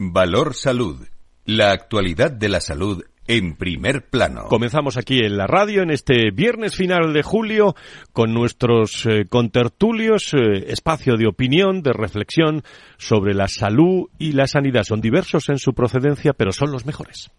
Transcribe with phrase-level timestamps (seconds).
[0.00, 1.08] Valor Salud.
[1.44, 4.44] La actualidad de la salud en primer plano.
[4.44, 7.74] Comenzamos aquí en la radio en este viernes final de julio
[8.12, 12.62] con nuestros eh, contertulios, eh, espacio de opinión, de reflexión
[12.96, 14.84] sobre la salud y la sanidad.
[14.84, 17.32] Son diversos en su procedencia, pero son los mejores.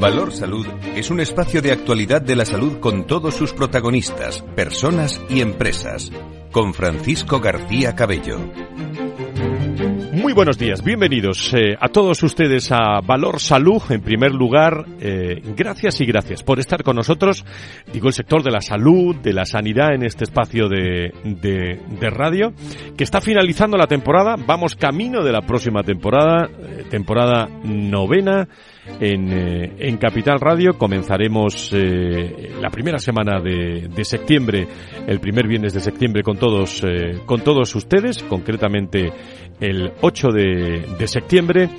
[0.00, 5.20] Valor Salud es un espacio de actualidad de la salud con todos sus protagonistas, personas
[5.28, 6.10] y empresas.
[6.50, 8.38] Con Francisco García Cabello.
[10.14, 13.82] Muy buenos días, bienvenidos eh, a todos ustedes a Valor Salud.
[13.90, 17.44] En primer lugar, eh, gracias y gracias por estar con nosotros.
[17.92, 22.54] Digo, el sector de la salud, de la sanidad en este espacio de, de, radio,
[22.96, 24.36] que está finalizando la temporada.
[24.46, 28.48] Vamos camino de la próxima temporada, eh, temporada novena.
[28.98, 30.76] En, eh, en, Capital Radio.
[30.76, 34.66] Comenzaremos eh, la primera semana de, de, septiembre,
[35.06, 39.12] el primer viernes de septiembre con todos, eh, con todos ustedes, concretamente
[39.60, 41.70] el 8 de, de septiembre.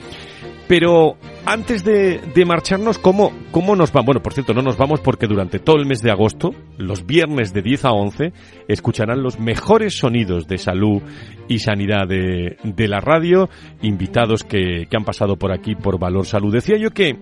[0.72, 4.06] Pero antes de, marcharnos, ¿cómo, ¿cómo nos vamos?
[4.06, 7.52] Bueno, por cierto, no nos vamos porque durante todo el mes de agosto, los viernes
[7.52, 8.32] de 10 a 11,
[8.70, 11.02] escucharán los mejores sonidos de salud
[11.50, 13.50] y sanidad de, de la radio,
[13.82, 16.54] invitados que, que, han pasado por aquí por Valor Salud.
[16.54, 17.18] Decía yo que,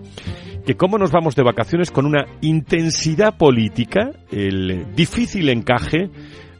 [0.63, 6.11] que cómo nos vamos de vacaciones con una intensidad política, el difícil encaje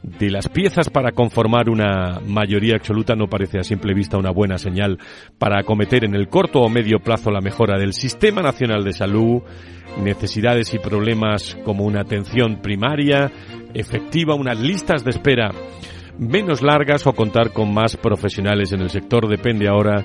[0.04, 4.58] de las piezas para conformar una mayoría absoluta no parece a simple vista una buena
[4.58, 4.98] señal
[5.38, 9.42] para acometer en el corto o medio plazo la mejora del Sistema Nacional de Salud,
[10.02, 13.32] necesidades y problemas como una atención primaria
[13.74, 15.52] efectiva, unas listas de espera
[16.18, 20.04] menos largas o contar con más profesionales en el sector depende ahora,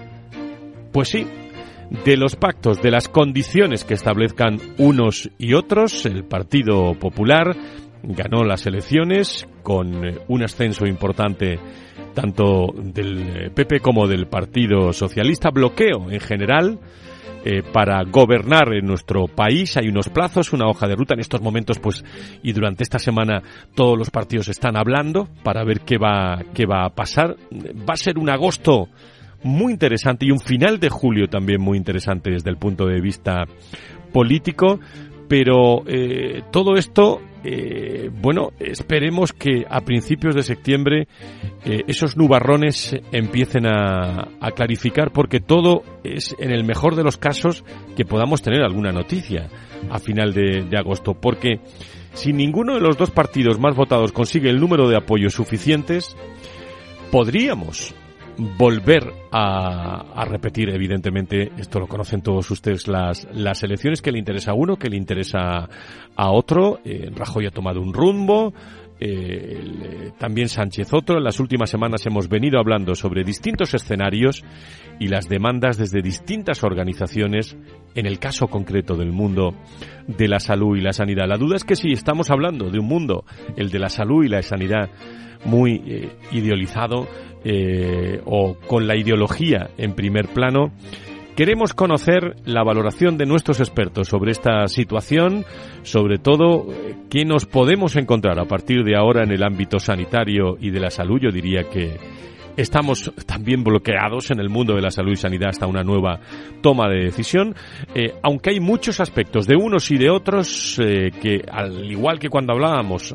[0.93, 1.27] pues sí,
[2.05, 7.57] de los pactos, de las condiciones que establezcan unos y otros, el Partido Popular,
[8.09, 11.59] ganó las elecciones con un ascenso importante
[12.15, 16.79] tanto del PP como del Partido Socialista, bloqueo en general
[17.45, 19.77] eh, para gobernar en nuestro país.
[19.77, 22.03] Hay unos plazos, una hoja de ruta en estos momentos, pues,
[22.43, 23.43] y durante esta semana
[23.75, 27.37] todos los partidos están hablando para ver qué va, qué va a pasar.
[27.53, 28.89] Va a ser un agosto
[29.43, 33.45] muy interesante y un final de julio también muy interesante desde el punto de vista
[34.11, 34.81] político,
[35.35, 41.09] pero eh, todo esto eh, bueno, esperemos que a principios de septiembre
[41.65, 47.17] eh, esos nubarrones empiecen a, a, clarificar porque todo es en el mejor de los
[47.17, 47.65] casos
[47.97, 49.49] que podamos tener alguna noticia
[49.91, 51.59] a final de, de agosto porque
[52.13, 56.17] si ninguno de los dos partidos más votados consigue el número de apoyos suficientes
[57.11, 57.93] podríamos
[58.37, 64.19] volver a, a, repetir, evidentemente, esto lo conocen todos ustedes, las, las elecciones que le
[64.19, 65.69] interesa a uno, que le interesa
[66.17, 66.81] a otro.
[66.85, 68.53] Eh, Rajoy ha tomado un rumbo,
[69.07, 71.19] eh, también Sánchez otro.
[71.19, 74.43] En las últimas semanas hemos venido hablando sobre distintos escenarios
[74.99, 77.55] y las demandas desde distintas organizaciones,
[77.95, 79.55] en el caso concreto del mundo
[80.07, 81.29] de la salud y la sanidad.
[81.29, 83.27] La duda es que si estamos hablando de un mundo,
[83.57, 84.89] el de la salud y la sanidad,
[85.45, 87.07] muy eh, idealizado,
[87.45, 90.73] eh, o con la ideología en primer plano,
[91.35, 95.45] queremos conocer la valoración de nuestros expertos sobre esta situación,
[95.83, 96.67] sobre todo
[97.11, 100.91] qué nos podemos encontrar a partir de ahora en el ámbito sanitario y de la
[100.91, 101.21] salud.
[101.21, 101.99] Yo diría que
[102.57, 106.21] estamos también bloqueados en el mundo de la salud y sanidad hasta una nueva
[106.61, 107.55] toma de decisión,
[107.95, 112.29] eh, aunque hay muchos aspectos de unos y de otros eh, que, al igual que
[112.29, 113.15] cuando hablábamos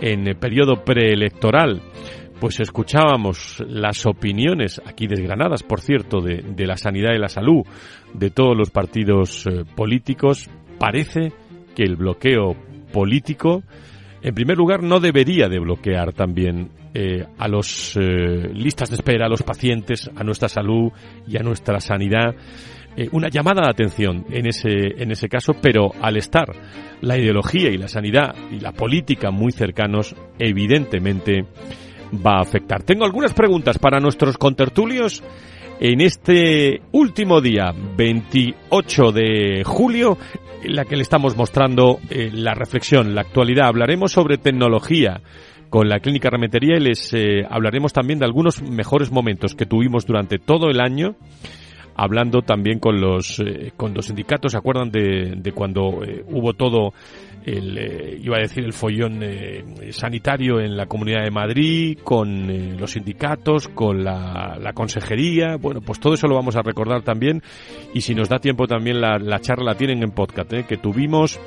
[0.00, 1.82] en el periodo preelectoral,
[2.40, 7.64] pues escuchábamos las opiniones, aquí desgranadas, por cierto, de, de, la sanidad y la salud
[8.14, 10.48] de todos los partidos eh, políticos.
[10.78, 11.32] Parece
[11.74, 12.54] que el bloqueo
[12.92, 13.62] político,
[14.22, 19.26] en primer lugar, no debería de bloquear también eh, a los eh, listas de espera,
[19.26, 20.92] a los pacientes, a nuestra salud
[21.26, 22.34] y a nuestra sanidad.
[23.12, 26.48] Una llamada de atención en ese, en ese caso, pero al estar
[27.00, 31.44] la ideología y la sanidad y la política muy cercanos, evidentemente,
[32.14, 32.82] va a afectar.
[32.82, 35.22] Tengo algunas preguntas para nuestros contertulios
[35.80, 40.18] en este último día, 28 de julio,
[40.62, 43.68] en la que le estamos mostrando eh, la reflexión, la actualidad.
[43.68, 45.20] Hablaremos sobre tecnología
[45.70, 50.06] con la Clínica Remetería y les eh, hablaremos también de algunos mejores momentos que tuvimos
[50.06, 51.16] durante todo el año
[51.98, 56.54] hablando también con los eh, con los sindicatos, ¿se acuerdan de, de cuando eh, hubo
[56.54, 56.94] todo
[57.44, 59.20] el eh, iba a decir el follón
[59.90, 65.98] sanitario en la Comunidad de Madrid con los sindicatos, con la, la, consejería, bueno, pues
[65.98, 67.42] todo eso lo vamos a recordar también
[67.92, 71.40] y si nos da tiempo también la, la charla la tienen en podcast, que tuvimos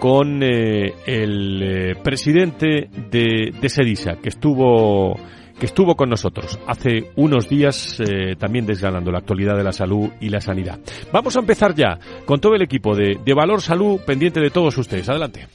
[0.00, 5.14] con el presidente de, de Sedisa, que estuvo
[5.58, 10.10] que estuvo con nosotros hace unos días eh, también desgranando la actualidad de la salud
[10.20, 10.78] y la sanidad.
[11.12, 14.76] Vamos a empezar ya con todo el equipo de, de Valor Salud pendiente de todos
[14.78, 15.08] ustedes.
[15.08, 15.46] Adelante.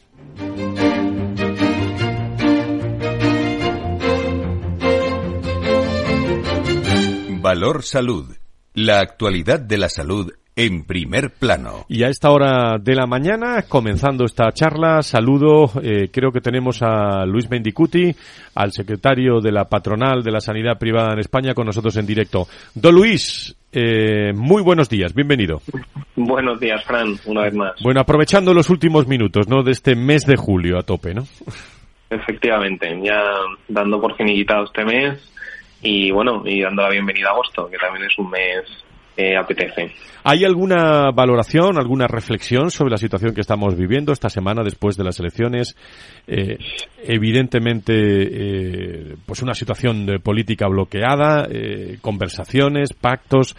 [7.41, 8.35] Valor Salud.
[8.73, 11.85] La actualidad de la salud en primer plano.
[11.89, 16.81] Y a esta hora de la mañana, comenzando esta charla, saludo, eh, creo que tenemos
[16.81, 18.15] a Luis Mendicuti,
[18.55, 22.47] al secretario de la patronal de la sanidad privada en España, con nosotros en directo.
[22.75, 25.61] Don Luis, eh, muy buenos días, bienvenido.
[26.15, 27.73] Buenos días, Fran, una vez más.
[27.81, 29.63] Bueno, aprovechando los últimos minutos, ¿no?
[29.63, 31.23] De este mes de julio a tope, ¿no?
[32.11, 33.23] Efectivamente, ya
[33.67, 35.31] dando por finiquitado este mes
[35.81, 38.63] y bueno, y dando la bienvenida a agosto, que también es un mes
[39.15, 39.91] que apetece.
[40.23, 45.03] ¿Hay alguna valoración, alguna reflexión sobre la situación que estamos viviendo esta semana después de
[45.03, 45.75] las elecciones?
[46.27, 46.57] Eh,
[47.03, 53.55] evidentemente, eh, pues una situación de política bloqueada, eh, conversaciones, pactos.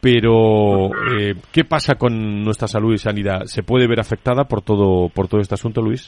[0.00, 3.44] Pero, eh, ¿qué pasa con nuestra salud y sanidad?
[3.46, 6.04] ¿Se puede ver afectada por todo, por todo este asunto, Luis?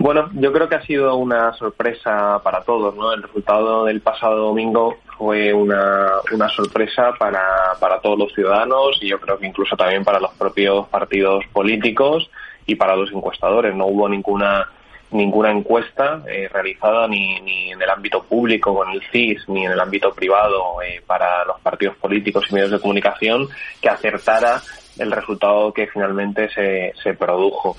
[0.00, 3.12] Bueno, yo creo que ha sido una sorpresa para todos, ¿no?
[3.12, 9.08] El resultado del pasado domingo fue una, una sorpresa para, para todos los ciudadanos y
[9.08, 12.30] yo creo que incluso también para los propios partidos políticos
[12.64, 13.74] y para los encuestadores.
[13.74, 14.70] No hubo ninguna
[15.10, 19.72] ninguna encuesta eh, realizada ni, ni en el ámbito público con el CIS ni en
[19.72, 23.48] el ámbito privado eh, para los partidos políticos y medios de comunicación
[23.82, 24.62] que acertara
[24.98, 27.76] el resultado que finalmente se, se produjo.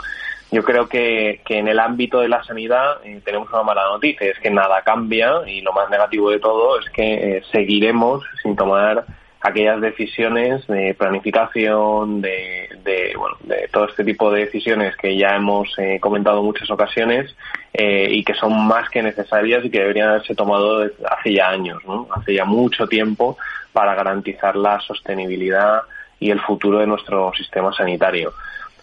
[0.52, 4.30] Yo creo que, que en el ámbito de la sanidad eh, tenemos una mala noticia,
[4.30, 8.56] es que nada cambia y lo más negativo de todo es que eh, seguiremos sin
[8.56, 9.06] tomar
[9.42, 15.36] aquellas decisiones de planificación, de, de, bueno, de todo este tipo de decisiones que ya
[15.36, 17.36] hemos eh, comentado en muchas ocasiones
[17.74, 21.82] eh, y que son más que necesarias y que deberían haberse tomado hace ya años,
[21.88, 22.08] ¿no?
[22.16, 23.38] hace ya mucho tiempo
[23.74, 25.82] para garantizar la sostenibilidad
[26.20, 28.34] y el futuro de nuestro sistema sanitario.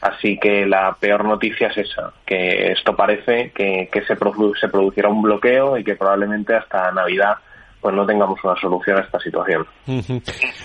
[0.01, 4.69] Así que la peor noticia es esa, que esto parece que, que se, produ se
[4.69, 7.35] produciera un bloqueo y que probablemente hasta Navidad
[7.81, 9.65] pues no tengamos una solución a esta situación.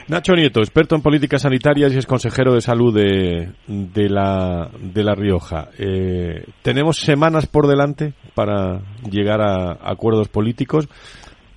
[0.08, 5.04] Nacho Nieto, experto en políticas sanitarias y es consejero de salud de, de, la, de
[5.04, 5.70] La Rioja.
[5.78, 10.88] Eh, ¿Tenemos semanas por delante para llegar a acuerdos políticos?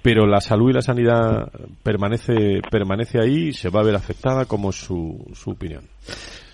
[0.02, 1.50] pero la salud y la sanidad
[1.82, 5.88] permanece permanece ahí se va a ver afectada como su, su opinión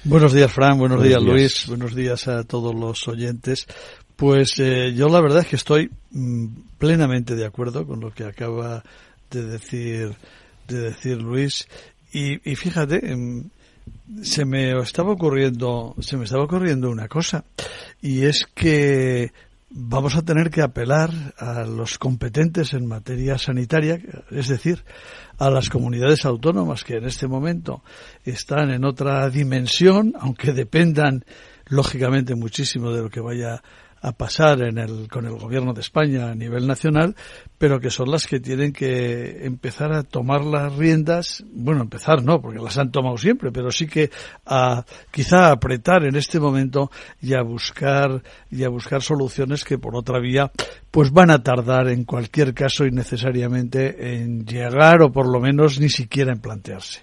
[0.04, 0.78] Buenos días, Fran.
[0.78, 1.66] Buenos, buenos días, días, Luis.
[1.68, 3.68] Buenos días a todos los oyentes.
[4.16, 6.46] Pues eh, yo la verdad es que estoy mm,
[6.76, 8.82] plenamente de acuerdo con lo que acaba
[9.30, 10.16] de decir
[10.66, 11.68] de decir Luis
[12.12, 13.50] y, y fíjate mm,
[14.22, 17.44] se me estaba ocurriendo se me estaba ocurriendo una cosa
[18.00, 19.32] y es que
[19.74, 23.98] vamos a tener que apelar a los competentes en materia sanitaria,
[24.30, 24.84] es decir,
[25.38, 27.82] a las comunidades autónomas que en este momento
[28.24, 31.24] están en otra dimensión, aunque dependan
[31.66, 33.62] lógicamente muchísimo de lo que vaya
[34.02, 37.14] a pasar en el, con el gobierno de España a nivel nacional,
[37.56, 42.40] pero que son las que tienen que empezar a tomar las riendas, bueno, empezar no,
[42.40, 44.10] porque las han tomado siempre, pero sí que
[44.44, 46.90] a quizá apretar en este momento
[47.20, 50.50] y a buscar y a buscar soluciones que por otra vía
[50.90, 55.88] pues van a tardar en cualquier caso innecesariamente en llegar o por lo menos ni
[55.88, 57.02] siquiera en plantearse.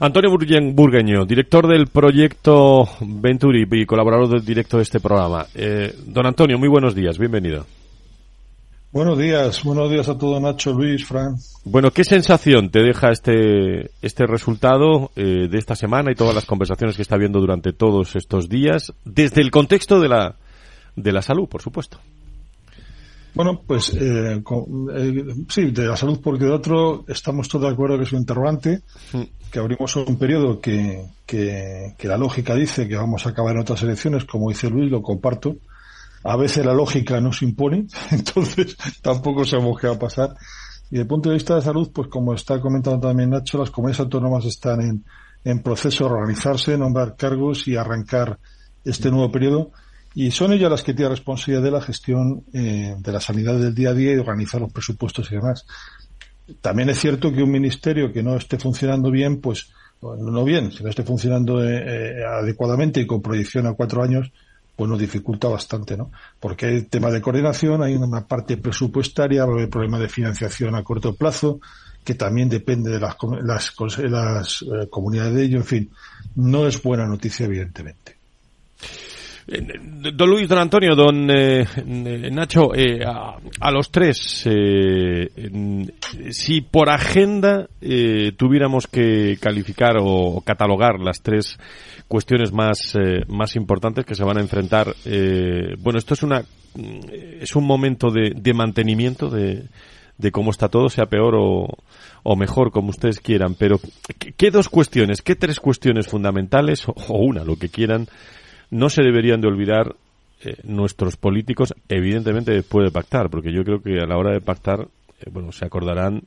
[0.00, 5.46] Antonio Burgueño, director del proyecto Venturi y colaborador del directo de este programa.
[5.54, 7.66] Eh, don Antonio, muy buenos días, bienvenido.
[8.90, 11.36] Buenos días, buenos días a todos Nacho, Luis, Fran.
[11.64, 16.46] Bueno, ¿qué sensación te deja este, este resultado eh, de esta semana y todas las
[16.46, 20.36] conversaciones que está habiendo durante todos estos días, desde el contexto de la,
[20.96, 21.98] de la salud, por supuesto?
[23.38, 27.70] Bueno, pues eh, con, eh, sí, de la salud porque de otro estamos todos de
[27.72, 28.82] acuerdo que es un interrogante,
[29.52, 33.60] que abrimos un periodo que, que, que, la lógica dice que vamos a acabar en
[33.60, 35.54] otras elecciones, como dice Luis, lo comparto.
[36.24, 40.30] A veces la lógica no se impone, entonces tampoco sabemos qué va a pasar.
[40.90, 43.70] Y desde el punto de vista de salud, pues como está comentando también Nacho, las
[43.70, 45.04] comunidades autónomas están en,
[45.44, 48.36] en proceso de organizarse, nombrar cargos y arrancar
[48.84, 49.70] este nuevo periodo
[50.14, 53.74] y son ellas las que tienen responsabilidad de la gestión eh, de la sanidad del
[53.74, 55.66] día a día y organizar los presupuestos y demás.
[56.60, 60.82] También es cierto que un ministerio que no esté funcionando bien, pues no bien, si
[60.82, 64.30] no esté funcionando eh, eh, adecuadamente y con proyección a cuatro años,
[64.76, 66.12] pues nos dificulta bastante, ¿no?
[66.38, 70.76] Porque hay tema de coordinación, hay una parte presupuestaria, va a haber problema de financiación
[70.76, 71.60] a corto plazo,
[72.04, 75.90] que también depende de las, las, las eh, comunidades de ello, en fin,
[76.36, 78.17] no es buena noticia, evidentemente.
[79.48, 81.64] Don Luis, don Antonio, don eh,
[82.30, 85.30] Nacho, eh, a, los tres, eh,
[86.30, 87.66] si por agenda
[88.36, 91.58] tuviéramos que calificar o catalogar las tres
[92.06, 92.94] cuestiones más,
[93.28, 94.94] más importantes que se van a enfrentar,
[95.78, 96.42] bueno, esto es una
[97.40, 99.64] es un momento de, de mantenimiento de,
[100.18, 101.68] de cómo está todo, sea peor o,
[102.22, 103.54] o mejor, como ustedes quieran.
[103.54, 103.80] Pero,
[104.36, 108.06] ¿qué, dos cuestiones, qué tres cuestiones fundamentales, o, una, lo que quieran,
[108.70, 109.96] no se deberían de olvidar
[110.44, 113.30] eh, nuestros políticos, evidentemente después de pactar?
[113.30, 114.88] Porque yo creo que a la hora de pactar,
[115.20, 116.22] eh, bueno, se acordarán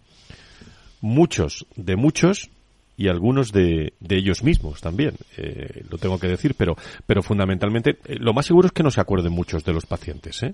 [1.01, 2.49] muchos de muchos
[2.97, 6.75] y algunos de, de ellos mismos también, eh, lo tengo que decir, pero,
[7.07, 10.53] pero fundamentalmente lo más seguro es que no se acuerden muchos de los pacientes, ¿eh?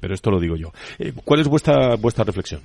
[0.00, 0.72] pero esto lo digo yo.
[1.24, 2.62] ¿Cuál es vuestra, vuestra reflexión?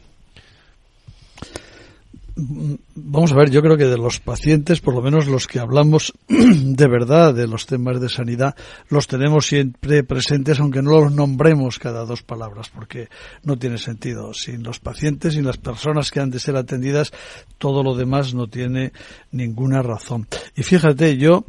[2.96, 6.14] Vamos a ver, yo creo que de los pacientes, por lo menos los que hablamos
[6.28, 8.56] de verdad de los temas de sanidad,
[8.90, 13.10] los tenemos siempre presentes, aunque no los nombremos cada dos palabras, porque
[13.44, 14.34] no tiene sentido.
[14.34, 17.12] Sin los pacientes, sin las personas que han de ser atendidas,
[17.60, 18.92] todo lo demás no tiene
[19.32, 20.28] ninguna razón.
[20.56, 21.46] Y fíjate, yo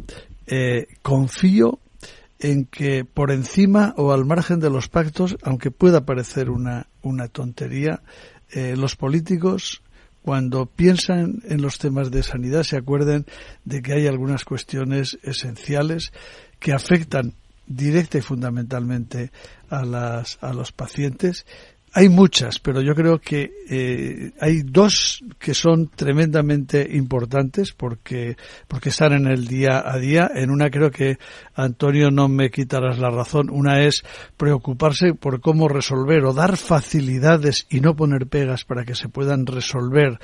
[0.47, 1.79] eh, confío
[2.39, 7.29] en que por encima o al margen de los pactos, aunque pueda parecer una, una
[7.29, 8.03] tontería,
[8.51, 9.82] eh, los políticos
[10.23, 13.27] cuando piensan en los temas de sanidad se acuerden
[13.65, 16.13] de que hay algunas cuestiones esenciales
[16.59, 17.35] que afectan
[17.67, 19.33] directa y fundamentalmente
[19.69, 21.47] a, las, a los pacientes
[21.95, 28.89] hay muchas, pero yo creo que eh, hay dos que son tremendamente importantes porque, porque
[28.89, 30.31] están en el día a día.
[30.35, 31.19] En una creo que,
[31.55, 33.51] Antonio, no me quitarás la razón.
[33.51, 34.05] Una es
[34.39, 39.45] preocuparse por cómo resolver o dar facilidades y no poner pegas para que se puedan
[39.45, 40.19] resolver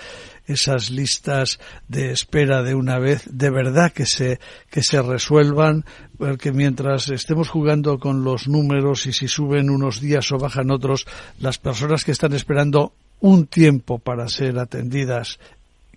[0.48, 4.40] esas listas de espera de una vez, de verdad que se,
[4.70, 5.84] que se resuelvan,
[6.16, 11.06] porque mientras estemos jugando con los números y si suben unos días o bajan otros,
[11.38, 15.38] las personas que están esperando un tiempo para ser atendidas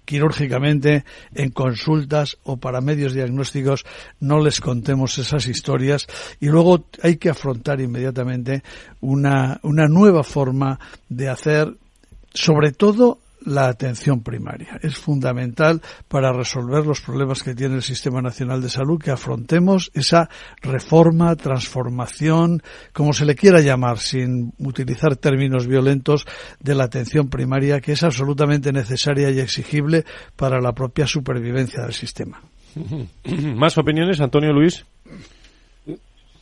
[0.03, 3.85] quirúrgicamente en consultas o para medios diagnósticos
[4.19, 6.07] no les contemos esas historias.
[6.39, 8.63] Y luego hay que afrontar inmediatamente
[8.99, 11.77] una, una nueva forma de hacer
[12.33, 14.79] sobre todo la atención primaria.
[14.81, 19.91] Es fundamental para resolver los problemas que tiene el Sistema Nacional de Salud que afrontemos
[19.93, 20.29] esa
[20.61, 22.61] reforma, transformación,
[22.93, 26.25] como se le quiera llamar, sin utilizar términos violentos,
[26.59, 30.05] de la atención primaria que es absolutamente necesaria y exigible
[30.35, 32.41] para la propia supervivencia del sistema.
[33.55, 34.85] ¿Más opiniones, Antonio Luis?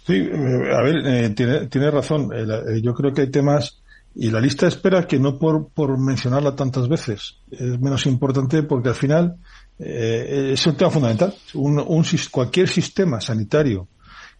[0.06, 2.29] Sí, eh, a ver, eh, tiene, tiene razón.
[2.34, 3.79] Eh, yo creo que hay temas
[4.21, 8.63] y la lista de espera, que no por, por mencionarla tantas veces, es menos importante
[8.63, 9.38] porque al final
[9.79, 11.33] eh, es un tema fundamental.
[11.53, 13.88] Un, un, cualquier sistema sanitario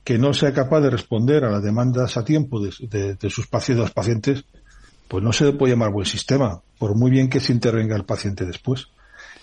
[0.04, 3.90] que no sea capaz de responder a las demandas a tiempo de, de, sus pacientes,
[3.92, 4.44] pacientes,
[5.08, 8.04] pues no se le puede llamar buen sistema, por muy bien que se intervenga el
[8.04, 8.88] paciente después.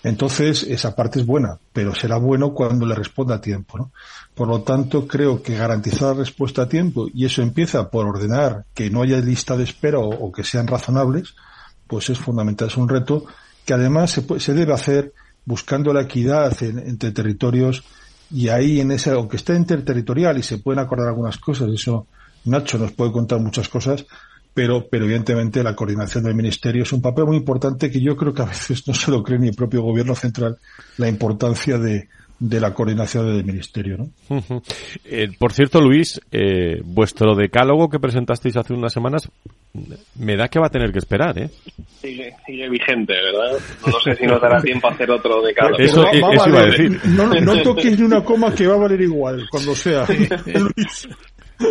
[0.03, 3.77] Entonces, esa parte es buena, pero será bueno cuando le responda a tiempo.
[3.77, 3.91] ¿no?
[4.35, 8.65] Por lo tanto, creo que garantizar la respuesta a tiempo, y eso empieza por ordenar
[8.73, 11.35] que no haya lista de espera o, que sean razonables,
[11.87, 13.25] pues es fundamental, es un reto
[13.65, 15.13] que además se, se debe hacer
[15.45, 17.83] buscando la equidad entre territorios
[18.29, 22.07] y ahí en ese, aunque esté interterritorial y se pueden acordar algunas cosas, eso
[22.45, 24.05] Nacho nos puede contar muchas cosas,
[24.53, 28.33] pero, pero evidentemente la coordinación del ministerio es un papel muy importante que yo creo
[28.33, 30.57] que a veces no se lo cree ni el propio gobierno central
[30.97, 32.07] la importancia de,
[32.39, 33.97] de la coordinación del ministerio.
[33.97, 34.09] ¿no?
[35.05, 39.29] Eh, por cierto, Luis, eh, vuestro decálogo que presentasteis hace unas semanas
[40.15, 41.49] me da que va a tener que esperar, ¿eh?
[42.01, 43.59] Sigue, sigue vigente, ¿verdad?
[43.85, 45.77] No sé si nos dará tiempo a hacer otro decálogo.
[45.77, 46.99] Eso, iba a decir.
[47.05, 50.05] No, no toques ni una coma que va a valer igual cuando sea.
[50.45, 51.07] Luis.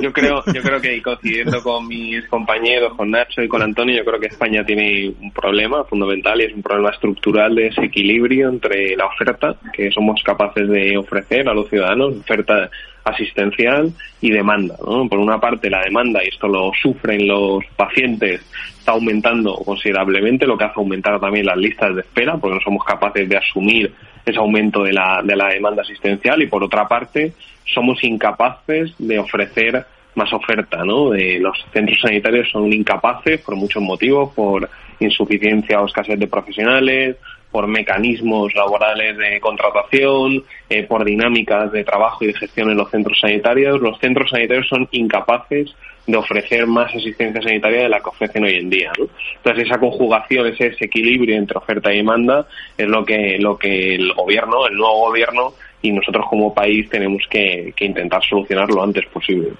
[0.02, 4.04] Yo creo, yo creo que coincidiendo con mis compañeros, con Nacho y con Antonio, yo
[4.04, 8.96] creo que España tiene un problema fundamental y es un problema estructural de desequilibrio entre
[8.96, 12.68] la oferta que somos capaces de ofrecer a los ciudadanos, oferta
[13.04, 14.76] asistencial y demanda.
[14.76, 18.40] Por una parte, la demanda, y esto lo sufren los pacientes,
[18.78, 22.84] está aumentando considerablemente, lo que hace aumentar también las listas de espera, porque no somos
[22.84, 23.92] capaces de asumir
[24.24, 26.42] ese aumento de la, de la demanda asistencial.
[26.42, 27.32] Y por otra parte,
[27.66, 31.10] somos incapaces de ofrecer más oferta, ¿no?
[31.10, 34.68] De los centros sanitarios son incapaces por muchos motivos, por
[34.98, 37.16] insuficiencia o escasez de profesionales,
[37.50, 42.90] por mecanismos laborales de contratación, eh, por dinámicas de trabajo y de gestión en los
[42.90, 43.80] centros sanitarios.
[43.80, 45.74] Los centros sanitarios son incapaces
[46.06, 48.92] de ofrecer más asistencia sanitaria de la que ofrecen hoy en día.
[49.36, 52.46] Entonces esa conjugación, ese equilibrio entre oferta y demanda
[52.76, 55.54] es lo que, lo que el gobierno, el nuevo gobierno,
[55.86, 59.52] y nosotros como país tenemos que, intentar solucionarlo lo antes posible.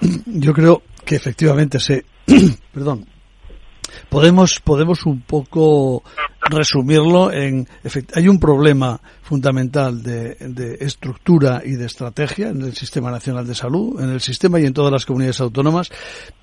[0.26, 2.04] yo creo que efectivamente se,
[2.72, 3.06] perdón,
[4.08, 6.02] podemos podemos un poco
[6.50, 7.66] resumirlo en
[8.14, 13.54] hay un problema fundamental de, de, estructura y de estrategia en el sistema nacional de
[13.54, 15.90] salud en el sistema y en todas las comunidades autónomas.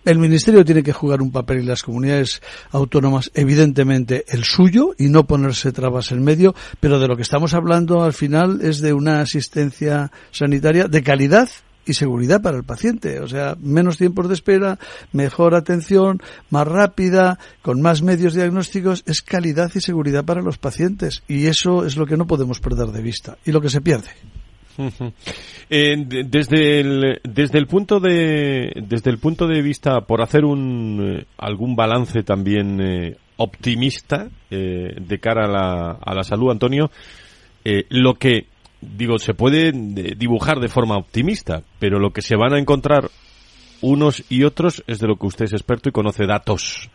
[0.03, 5.09] El ministerio tiene que jugar un papel y las comunidades autónomas evidentemente el suyo y
[5.09, 8.93] no ponerse trabas en medio pero de lo que estamos hablando al final es de
[8.93, 11.49] una asistencia sanitaria de calidad
[11.85, 13.19] y seguridad para el paciente.
[13.19, 14.79] O sea, menos tiempos de espera,
[15.11, 21.23] mejor atención, más rápida, con más medios diagnósticos, es calidad y seguridad para los pacientes.
[21.27, 24.09] Y eso es lo que no podemos perder de vista y lo que se pierde.
[25.67, 31.25] desde el desde el punto de desde el punto de vista por hacer un eh,
[31.37, 36.91] algún balance también eh, optimista eh, de cara a la, a la salud Antonio
[37.89, 38.47] lo que
[38.97, 43.09] digo, se puede dibujar de forma optimista, pero lo que se van a encontrar
[43.81, 46.89] unos y otros es de lo que usted es experto y conoce datos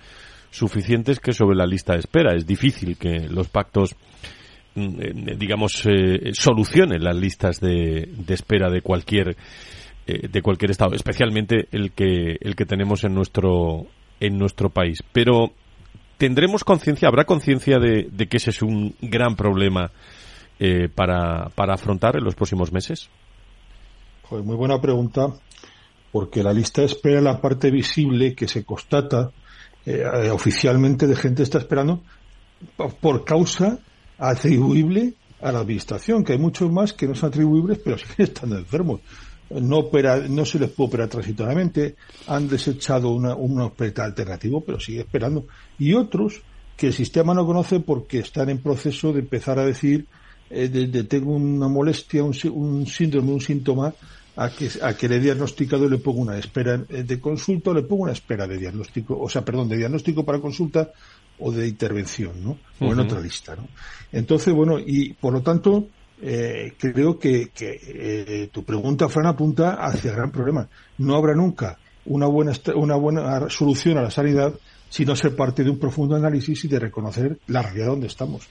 [0.51, 2.35] suficientes que sobre la lista de espera.
[2.35, 3.95] Es difícil que los pactos,
[4.75, 9.37] mm, eh, digamos, eh, solucionen las listas de, espera de cualquier
[10.07, 13.87] eh, de cualquier estado, especialmente el que el que tenemos en nuestro
[14.19, 14.99] en nuestro país.
[15.13, 15.53] Pero
[16.19, 19.91] tendremos conciencia, habrá conciencia de, de que ese es un gran problema
[20.63, 23.09] eh, para, para afrontar en los próximos meses?
[24.31, 25.35] muy buena pregunta,
[26.13, 29.33] porque la lista espera es la parte visible que se constata
[29.87, 32.03] eh, oficialmente de gente está esperando
[33.01, 33.79] por causa
[34.19, 38.59] atribuible a la administración, que hay muchos más que no son atribuibles, pero siguen estando
[38.59, 39.01] enfermos.
[39.49, 41.97] No, opera, no se les puede operar transitoriamente,
[42.29, 45.47] han desechado una, un hospital alternativo, pero sigue esperando.
[45.79, 46.43] Y otros
[46.77, 50.07] que el sistema no conoce porque están en proceso de empezar a decir
[50.51, 53.95] eh, de, tengo una molestia, un, un, síndrome, un síntoma,
[54.37, 57.71] a que, a que le he diagnosticado y le pongo una espera eh, de consulta
[57.71, 60.91] o le pongo una espera de diagnóstico, o sea, perdón, de diagnóstico para consulta
[61.39, 62.59] o de intervención, ¿no?
[62.81, 63.69] O en otra lista, ¿no?
[64.13, 65.89] Entonces, bueno, y por lo tanto,
[66.23, 70.69] eh, creo que, que eh, tu pregunta, Fran, apunta hacia el gran problema.
[70.99, 74.55] No habrá nunca una buena, una buena solución a la sanidad
[74.89, 78.49] si no se parte de un profundo análisis y de reconocer la realidad donde estamos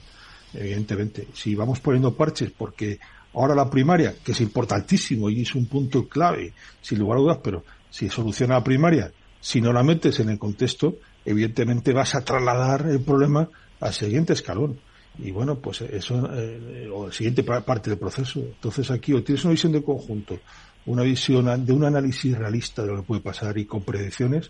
[0.54, 1.28] evidentemente.
[1.34, 3.00] Si vamos poniendo parches porque
[3.34, 7.40] ahora la primaria, que es importantísimo y es un punto clave, sin lugar a dudas,
[7.44, 12.22] pero si soluciona la primaria, si no la metes en el contexto, evidentemente vas a
[12.22, 14.80] trasladar el problema al siguiente escalón.
[15.18, 18.40] Y bueno, pues eso, eh, o la siguiente parte del proceso.
[18.40, 20.40] Entonces aquí o tienes una visión de conjunto,
[20.86, 24.50] una visión de un análisis realista de lo que puede pasar y con predicciones,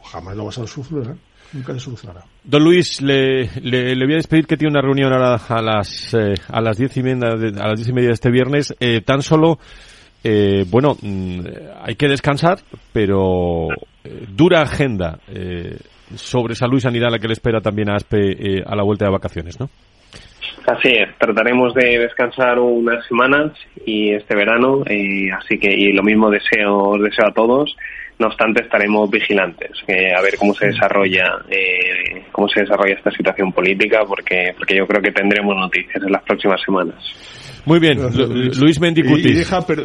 [0.00, 1.14] o jamás lo vas a sufrir
[1.52, 2.22] nunca se solucionará.
[2.44, 6.34] Don Luis, le, le, voy a despedir que tiene una reunión a, a las eh,
[6.48, 8.74] a las diez y media de, a las diez y media de este viernes.
[8.80, 9.58] Eh, tan solo,
[10.24, 11.40] eh, bueno, mm,
[11.82, 12.58] hay que descansar,
[12.92, 13.68] pero
[14.28, 15.18] dura agenda
[16.14, 19.12] sobre salud y sanidad la que le espera también a ASPE a la vuelta de
[19.12, 19.70] vacaciones, ¿no?
[20.66, 23.52] Así es, trataremos de descansar unas semanas
[23.84, 24.82] y este verano,
[25.38, 27.74] así que y lo mismo deseo deseo a todos
[28.18, 33.52] no obstante, estaremos vigilantes a ver cómo se desarrolla eh, cómo se desarrolla esta situación
[33.52, 36.96] política, porque porque yo creo que tendremos noticias en las próximas semanas.
[37.64, 37.98] Muy bien,
[38.58, 39.32] Luis, Mendicuti.
[39.34, 39.84] deja, pero,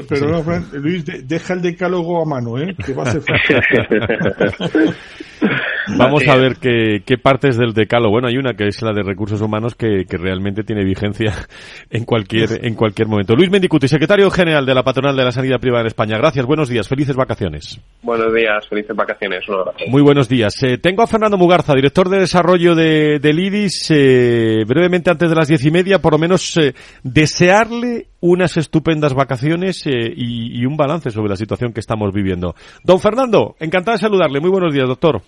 [0.74, 2.76] Luis, deja el decálogo a mano, ¿eh?
[2.84, 3.22] Que va a ser
[5.98, 8.12] Vamos a ver qué, qué, partes del decálogo.
[8.12, 11.34] Bueno, hay una que es la de recursos humanos que, que realmente tiene vigencia
[11.90, 13.36] en cualquier, en cualquier momento.
[13.36, 16.18] Luis Mendicuti, secretario general de la Patronal de la Sanidad Privada en España.
[16.18, 17.80] Gracias, buenos días, felices vacaciones.
[18.02, 19.44] Buenos días, felices vacaciones.
[19.88, 20.62] Muy buenos días.
[20.64, 25.36] Eh, tengo a Fernando Mugarza, director de desarrollo de, del IDIS, eh, brevemente antes de
[25.36, 26.74] las diez y media, por lo menos eh,
[27.04, 32.56] desearle unas estupendas vacaciones y, y un balance sobre la situación que estamos viviendo.
[32.84, 34.40] Don Fernando, encantado de saludarle.
[34.40, 35.22] Muy buenos días, doctor.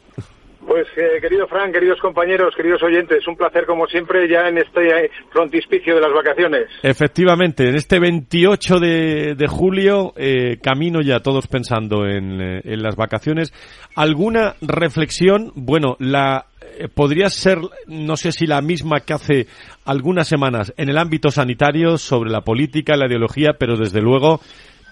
[0.70, 5.06] Pues eh, querido Frank, queridos compañeros, queridos oyentes, un placer como siempre ya en este
[5.06, 6.68] eh, frontispicio de las vacaciones.
[6.84, 13.52] Efectivamente, en este 28 de, julio, eh, camino ya todos pensando en, en, las vacaciones.
[13.96, 15.52] ¿Alguna reflexión?
[15.56, 16.46] Bueno, la
[16.94, 19.48] podría ser, no sé si la misma que hace
[19.86, 24.40] algunas semanas en el ámbito sanitario sobre la política, la ideología, pero desde luego,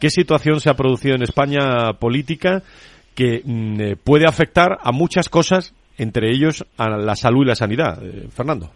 [0.01, 2.63] ¿qué situación se ha producido en España política?
[3.17, 7.55] Que mm, eh, puede afectar a muchas cosas, entre ellos a la salud y la
[7.55, 7.97] sanidad.
[8.03, 8.69] Eh, Fernando.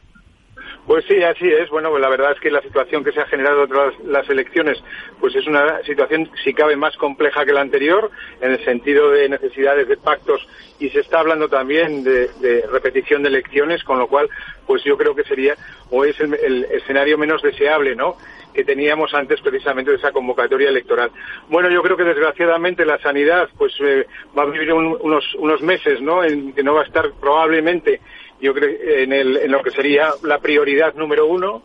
[0.88, 1.70] Pues sí, así es.
[1.70, 4.84] Bueno, pues la verdad es que la situación que se ha generado tras las elecciones,
[5.20, 8.10] pues es una situación, si cabe, más compleja que la anterior,
[8.42, 10.42] en el sentido de necesidades de pactos
[10.80, 14.28] y se está hablando también de, repetición de elecciones, con lo cual,
[14.66, 15.54] pues yo creo que sería
[15.92, 18.18] o es el, el escenario menos deseable, ¿no?
[18.54, 21.12] Que teníamos antes precisamente de esa convocatoria electoral.
[21.50, 24.06] Bueno, yo creo que desgraciadamente la sanidad pues eh,
[24.38, 26.24] va a vivir unos, unos meses, ¿no?
[26.24, 28.02] En que no va a estar probablemente,
[28.40, 28.70] yo creo,
[29.04, 31.64] en, el, en lo que sería la prioridad número uno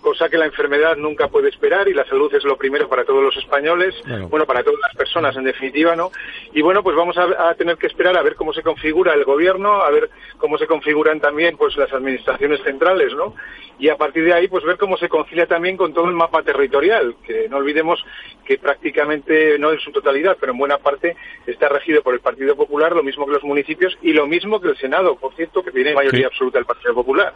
[0.00, 3.22] cosa que la enfermedad nunca puede esperar y la salud es lo primero para todos
[3.22, 3.94] los españoles,
[4.28, 6.10] bueno, para todas las personas en definitiva, ¿no?
[6.52, 9.82] Y bueno, pues vamos a, tener que esperar a ver cómo se configura el gobierno,
[9.82, 13.34] a ver cómo se configuran también pues las administraciones centrales, ¿no?
[13.78, 16.42] Y a partir de ahí pues ver cómo se concilia también con todo el mapa
[16.42, 18.04] territorial, que no olvidemos
[18.44, 22.56] que prácticamente no en su totalidad, pero en buena parte está regido por el Partido
[22.56, 25.70] Popular, lo mismo que los municipios y lo mismo que el Senado, por cierto, que
[25.70, 27.32] tiene mayoría absoluta el Partido Popular.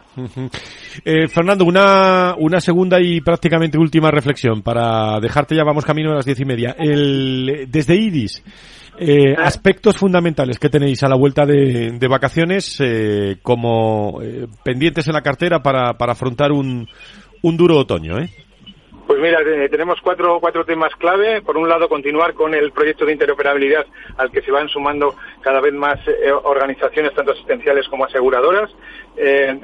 [1.05, 6.15] eh, Fernando, una, una segunda y prácticamente última reflexión para dejarte ya vamos camino a
[6.15, 6.75] las diez y media.
[6.77, 8.43] El, desde IDIS,
[8.97, 15.07] eh, aspectos fundamentales que tenéis a la vuelta de, de vacaciones eh, como eh, pendientes
[15.07, 16.87] en la cartera para, para afrontar un,
[17.41, 18.29] un duro otoño, ¿eh?
[19.07, 21.41] Pues mira, eh, tenemos cuatro, cuatro temas clave.
[21.43, 23.85] Por un lado, continuar con el proyecto de interoperabilidad
[24.17, 28.71] al que se van sumando cada vez más eh, organizaciones, tanto asistenciales como aseguradoras.
[29.15, 29.59] Eh,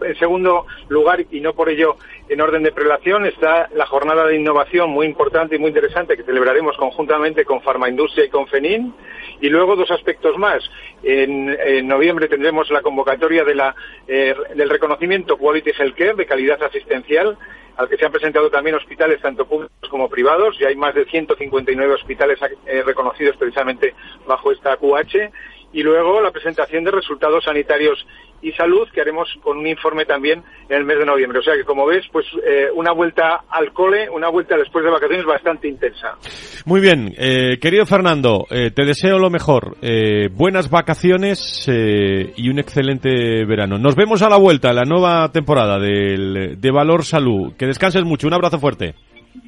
[0.00, 1.96] en segundo lugar, y no por ello
[2.28, 6.22] en orden de prelación, está la jornada de innovación muy importante y muy interesante que
[6.22, 8.94] celebraremos conjuntamente con Farmaindustria y con FENIN.
[9.40, 10.62] Y luego dos aspectos más.
[11.02, 13.74] En, en noviembre tendremos la convocatoria de la,
[14.06, 17.36] del reconocimiento Quality Healthcare de calidad asistencial
[17.76, 21.04] al que se han presentado también hospitales tanto públicos como privados, y hay más de
[21.04, 23.94] 159 hospitales eh, reconocidos precisamente
[24.26, 25.30] bajo esta QH,
[25.72, 28.06] y luego la presentación de resultados sanitarios
[28.42, 31.38] y salud que haremos con un informe también en el mes de noviembre.
[31.38, 34.90] O sea que, como ves, pues eh, una vuelta al cole, una vuelta después de
[34.90, 36.16] vacaciones bastante intensa.
[36.64, 39.76] Muy bien, eh, querido Fernando, eh, te deseo lo mejor.
[39.82, 43.78] Eh, buenas vacaciones eh, y un excelente verano.
[43.78, 47.54] Nos vemos a la vuelta, la nueva temporada del, de Valor Salud.
[47.56, 48.26] Que descanses mucho.
[48.26, 48.94] Un abrazo fuerte.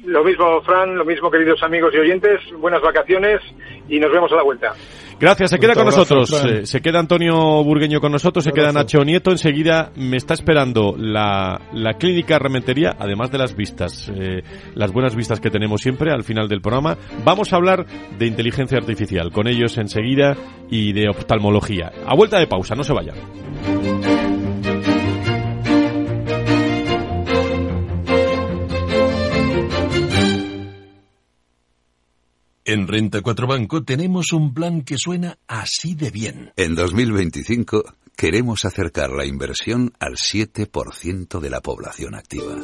[0.05, 2.39] Lo mismo, Fran, lo mismo, queridos amigos y oyentes.
[2.57, 3.41] Buenas vacaciones
[3.87, 4.73] y nos vemos a la vuelta.
[5.19, 6.45] Gracias, se queda con nosotros.
[6.45, 9.31] Eh, se queda Antonio Burgueño con nosotros, se queda Nacho Nieto.
[9.31, 14.43] Enseguida me está esperando la, la clínica Rementería, además de las vistas, eh,
[14.75, 16.97] las buenas vistas que tenemos siempre al final del programa.
[17.25, 17.85] Vamos a hablar
[18.17, 20.37] de inteligencia artificial con ellos enseguida
[20.69, 21.91] y de oftalmología.
[22.05, 23.15] A vuelta de pausa, no se vayan.
[32.71, 36.51] En Renta 4 Banco tenemos un plan que suena así de bien.
[36.55, 37.83] En 2025
[38.15, 42.57] queremos acercar la inversión al 7% de la población activa.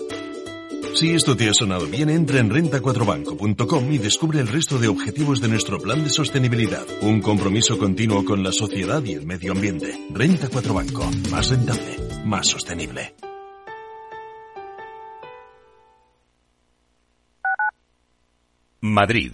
[0.93, 5.41] Si esto te ha sonado bien, entra en renta4banco.com y descubre el resto de objetivos
[5.41, 6.85] de nuestro plan de sostenibilidad.
[7.01, 9.97] Un compromiso continuo con la sociedad y el medio ambiente.
[10.11, 11.09] Renta 4 Banco.
[11.31, 13.15] Más rentable, más sostenible.
[18.81, 19.33] Madrid,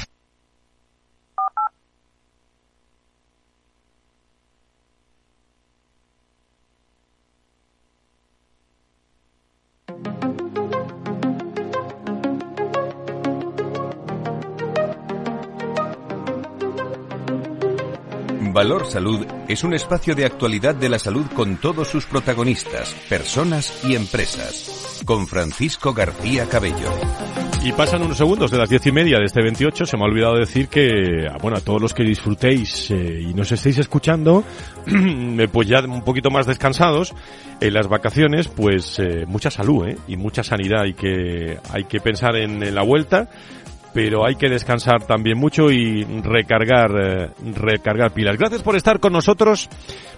[10.03, 10.30] Thank you.
[18.53, 23.83] Valor Salud es un espacio de actualidad de la salud con todos sus protagonistas, personas
[23.83, 25.01] y empresas.
[25.05, 26.89] Con Francisco García Cabello.
[27.63, 29.85] Y pasan unos segundos de las diez y media de este 28.
[29.85, 33.51] Se me ha olvidado decir que, bueno, a todos los que disfrutéis eh, y nos
[33.51, 34.43] estéis escuchando,
[35.51, 37.13] pues ya un poquito más descansados
[37.59, 39.97] en las vacaciones, pues eh, mucha salud ¿eh?
[40.07, 40.81] y mucha sanidad.
[40.81, 43.29] Hay que, hay que pensar en, en la vuelta
[43.93, 48.37] pero hay que descansar también mucho y recargar, eh, recargar pilas.
[48.37, 49.69] Gracias por estar con nosotros.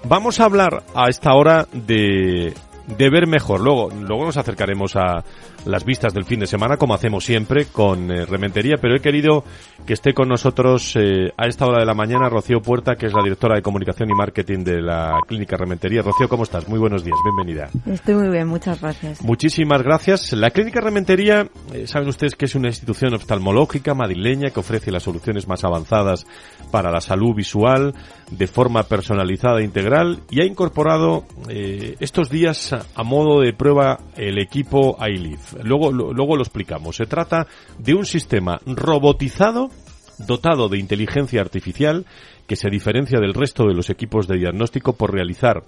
[0.06, 2.54] Vamos a hablar a esta hora de
[2.88, 3.62] de ver mejor.
[3.62, 5.24] Luego, luego nos acercaremos a
[5.66, 9.44] las vistas del fin de semana, como hacemos siempre con eh, Rementería, pero he querido
[9.86, 13.14] que esté con nosotros eh, a esta hora de la mañana Rocío Puerta, que es
[13.14, 16.02] la directora de comunicación y marketing de la Clínica Rementería.
[16.02, 16.68] Rocío, ¿cómo estás?
[16.68, 17.70] Muy buenos días, bienvenida.
[17.86, 19.22] Estoy muy bien, muchas gracias.
[19.22, 20.34] Muchísimas gracias.
[20.34, 25.04] La Clínica Rementería, eh, saben ustedes que es una institución oftalmológica madrileña que ofrece las
[25.04, 26.26] soluciones más avanzadas
[26.74, 27.94] para la salud visual
[28.32, 34.40] de forma personalizada e integral y ha incorporado estos días a modo de prueba el
[34.40, 35.38] equipo iLive.
[35.62, 36.96] Luego, luego lo explicamos.
[36.96, 37.46] Se trata
[37.78, 39.70] de un sistema robotizado
[40.18, 42.08] dotado de inteligencia artificial
[42.48, 45.62] que se diferencia del resto de los equipos de diagnóstico por realizar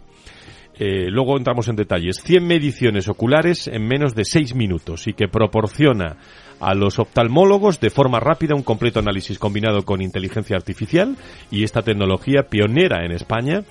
[0.77, 5.29] eh, luego entramos en detalles, 100 mediciones oculares en menos de 6 minutos y que
[5.29, 6.17] proporciona
[6.59, 11.15] a los oftalmólogos de forma rápida un completo análisis combinado con inteligencia artificial
[11.51, 13.63] y esta tecnología pionera en España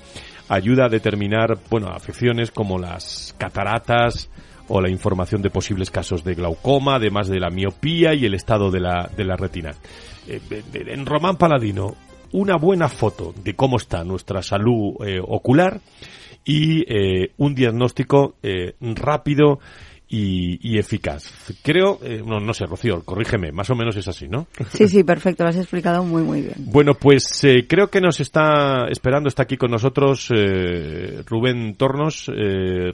[0.49, 4.31] ayuda a determinar, bueno, afecciones como las cataratas
[4.68, 8.70] o la información de posibles casos de glaucoma, además de la miopía y el estado
[8.70, 9.73] de la, de la retina.
[10.27, 10.40] Eh,
[10.73, 11.94] en Román Paladino,
[12.33, 15.81] una buena foto de cómo está nuestra salud eh, ocular
[16.44, 18.37] y eh, un diagnóstico
[18.81, 19.61] rápido
[20.08, 21.30] y, eficaz.
[21.62, 24.46] Creo, eh, no, no sé, Rocío, corrígeme, más o menos es así, ¿no?
[24.72, 26.54] Sí, sí, perfecto, lo has explicado muy, muy bien.
[26.58, 32.30] Bueno, pues eh, creo que nos está esperando, está aquí con nosotros eh, Rubén Tornos,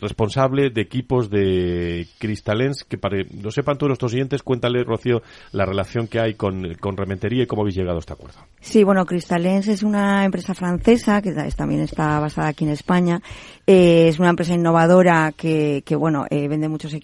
[0.00, 5.66] responsable de equipos de Cristalens, que para lo sepan todos nuestros oyentes, cuéntale, Rocío, la
[5.66, 8.38] relación que hay con, con Rementería y cómo habéis llegado a este acuerdo.
[8.60, 13.20] Sí, bueno, Cristalens es una empresa francesa que también está basada aquí en España.
[13.66, 16.99] es una empresa innovadora que, que bueno, vende muchos equipos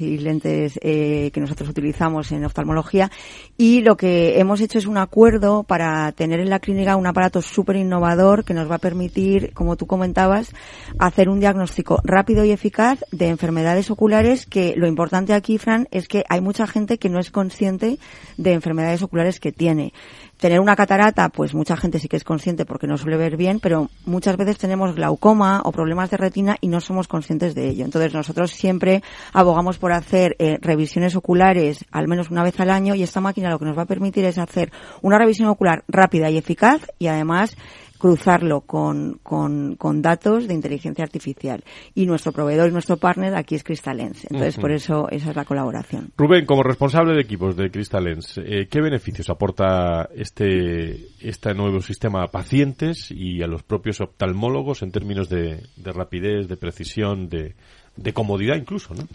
[0.00, 3.10] y lentes eh, que nosotros utilizamos en oftalmología.
[3.56, 7.42] Y lo que hemos hecho es un acuerdo para tener en la clínica un aparato
[7.42, 10.52] súper innovador que nos va a permitir, como tú comentabas,
[10.98, 16.08] hacer un diagnóstico rápido y eficaz de enfermedades oculares que lo importante aquí, Fran, es
[16.08, 17.98] que hay mucha gente que no es consciente
[18.36, 19.92] de enfermedades oculares que tiene
[20.38, 23.60] tener una catarata, pues mucha gente sí que es consciente porque no suele ver bien,
[23.60, 27.84] pero muchas veces tenemos glaucoma o problemas de retina y no somos conscientes de ello.
[27.84, 32.94] Entonces nosotros siempre abogamos por hacer eh, revisiones oculares al menos una vez al año
[32.94, 34.72] y esta máquina lo que nos va a permitir es hacer
[35.02, 37.56] una revisión ocular rápida y eficaz y además
[37.98, 41.64] cruzarlo con, con, con, datos de inteligencia artificial.
[41.94, 44.24] Y nuestro proveedor y nuestro partner aquí es Crystalens.
[44.30, 46.12] Entonces, por eso esa es la colaboración.
[46.16, 52.22] Rubén, como responsable de equipos de Crystalens, eh, ¿qué beneficios aporta este, este nuevo sistema
[52.22, 57.54] a pacientes y a los propios oftalmólogos en términos de, de rapidez, de precisión, de,
[57.98, 59.06] de comodidad incluso, ¿no?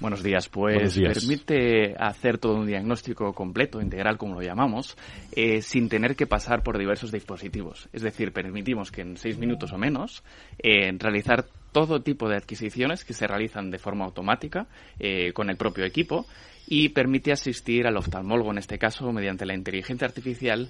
[0.00, 0.48] Buenos días.
[0.48, 4.96] Pues permite hacer todo un diagnóstico completo, integral, como lo llamamos,
[5.32, 7.88] eh, sin tener que pasar por diversos dispositivos.
[7.92, 10.24] Es decir, permitimos que en seis minutos o menos
[10.58, 14.66] eh, realizar todo tipo de adquisiciones que se realizan de forma automática
[14.98, 16.26] eh, con el propio equipo
[16.70, 20.68] y permite asistir al oftalmólogo, en este caso, mediante la inteligencia artificial,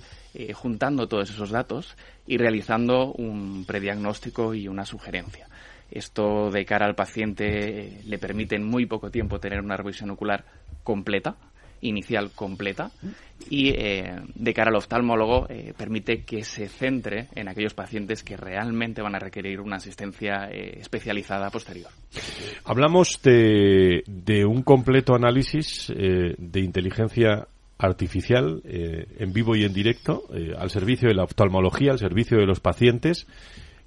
[0.55, 1.95] juntando todos esos datos
[2.27, 5.47] y realizando un prediagnóstico y una sugerencia.
[5.91, 10.11] Esto de cara al paciente eh, le permite en muy poco tiempo tener una revisión
[10.11, 10.45] ocular
[10.85, 11.37] completa,
[11.81, 12.91] inicial completa,
[13.49, 18.37] y eh, de cara al oftalmólogo eh, permite que se centre en aquellos pacientes que
[18.37, 21.91] realmente van a requerir una asistencia especializada posterior.
[22.65, 30.25] Hablamos de, de un completo análisis de inteligencia artificial en vivo y en directo
[30.59, 33.27] al servicio de la oftalmología, al servicio de los pacientes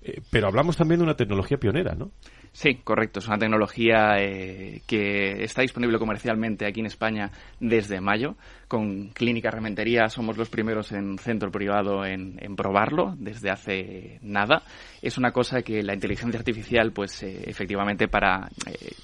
[0.03, 2.11] eh, pero hablamos también de una tecnología pionera, ¿no?
[2.53, 3.17] Sí, correcto.
[3.19, 8.35] Es una tecnología eh, que está disponible comercialmente aquí en España desde mayo.
[8.67, 14.61] Con Clínica Rementería somos los primeros en centro privado en, probarlo desde hace nada.
[15.01, 18.47] Es una cosa que la inteligencia artificial, pues eh, efectivamente para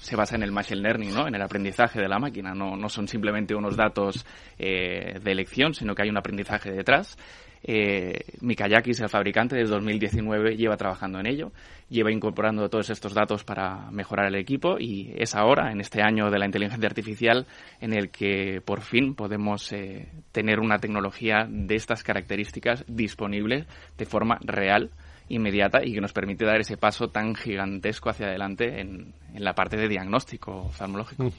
[0.00, 1.26] se basa en el machine learning, ¿no?
[1.26, 2.54] En el aprendizaje de la máquina.
[2.54, 4.24] No, no son simplemente unos datos
[4.56, 7.16] de elección, sino que hay un aprendizaje detrás.
[7.62, 11.52] Eh, Mikayakis, el fabricante, desde 2019 lleva trabajando en ello,
[11.88, 16.30] lleva incorporando todos estos datos para mejorar el equipo y es ahora, en este año
[16.30, 17.46] de la inteligencia artificial,
[17.80, 23.66] en el que por fin podemos eh, tener una tecnología de estas características disponible
[23.98, 24.90] de forma real
[25.30, 29.76] inmediata y que nos permite dar ese paso tan gigantesco hacia adelante en, la parte
[29.76, 31.30] de diagnóstico oftalmológico.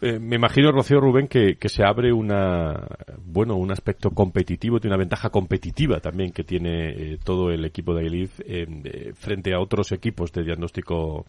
[0.00, 2.86] Eh, me imagino, Rocío Rubén, que, se abre una,
[3.24, 7.94] bueno, un aspecto competitivo, tiene una ventaja competitiva también que tiene eh, todo el equipo
[7.94, 11.26] de AILIF eh, frente a otros equipos de diagnóstico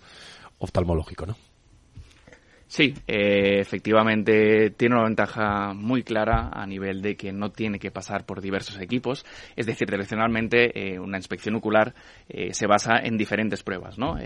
[0.58, 1.36] oftalmológico, ¿no?
[2.70, 7.90] Sí, eh, efectivamente tiene una ventaja muy clara a nivel de que no tiene que
[7.90, 9.26] pasar por diversos equipos.
[9.56, 11.96] Es decir, tradicionalmente eh, una inspección ocular
[12.28, 13.98] eh, se basa en diferentes pruebas.
[13.98, 14.18] ¿no?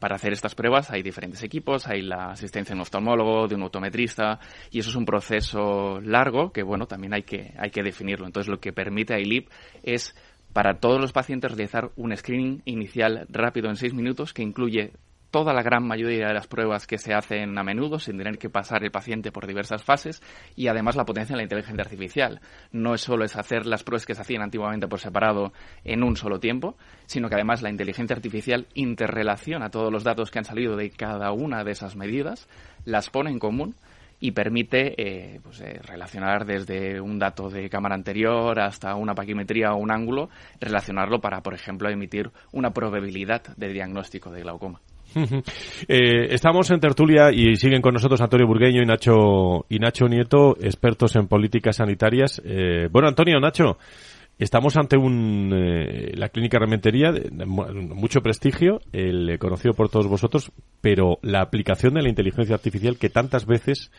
[0.00, 3.62] para hacer estas pruebas hay diferentes equipos, hay la asistencia de un oftalmólogo, de un
[3.62, 4.40] autometrista,
[4.72, 8.26] y eso es un proceso largo que, bueno, también hay que, hay que definirlo.
[8.26, 9.48] Entonces, lo que permite a ILIP
[9.84, 10.14] es
[10.52, 14.92] para todos los pacientes realizar un screening inicial rápido en seis minutos que incluye
[15.34, 18.50] toda la gran mayoría de las pruebas que se hacen a menudo sin tener que
[18.50, 20.22] pasar el paciente por diversas fases
[20.54, 22.40] y además la potencia de la inteligencia artificial.
[22.70, 26.38] No solo es hacer las pruebas que se hacían antiguamente por separado en un solo
[26.38, 30.90] tiempo, sino que además la inteligencia artificial interrelaciona todos los datos que han salido de
[30.90, 32.48] cada una de esas medidas,
[32.84, 33.74] las pone en común
[34.20, 39.72] y permite eh, pues, eh, relacionar desde un dato de cámara anterior hasta una paquimetría
[39.72, 44.80] o un ángulo, relacionarlo para, por ejemplo, emitir una probabilidad de diagnóstico de glaucoma.
[45.86, 50.56] Eh, estamos en tertulia y siguen con nosotros Antonio Burgueño y Nacho, y Nacho Nieto,
[50.60, 52.40] expertos en políticas sanitarias.
[52.44, 53.78] Eh, bueno, Antonio, Nacho,
[54.38, 60.52] estamos ante un, eh, la clínica Rementería, de, mucho prestigio, el conocido por todos vosotros,
[60.80, 63.90] pero la aplicación de la inteligencia artificial que tantas veces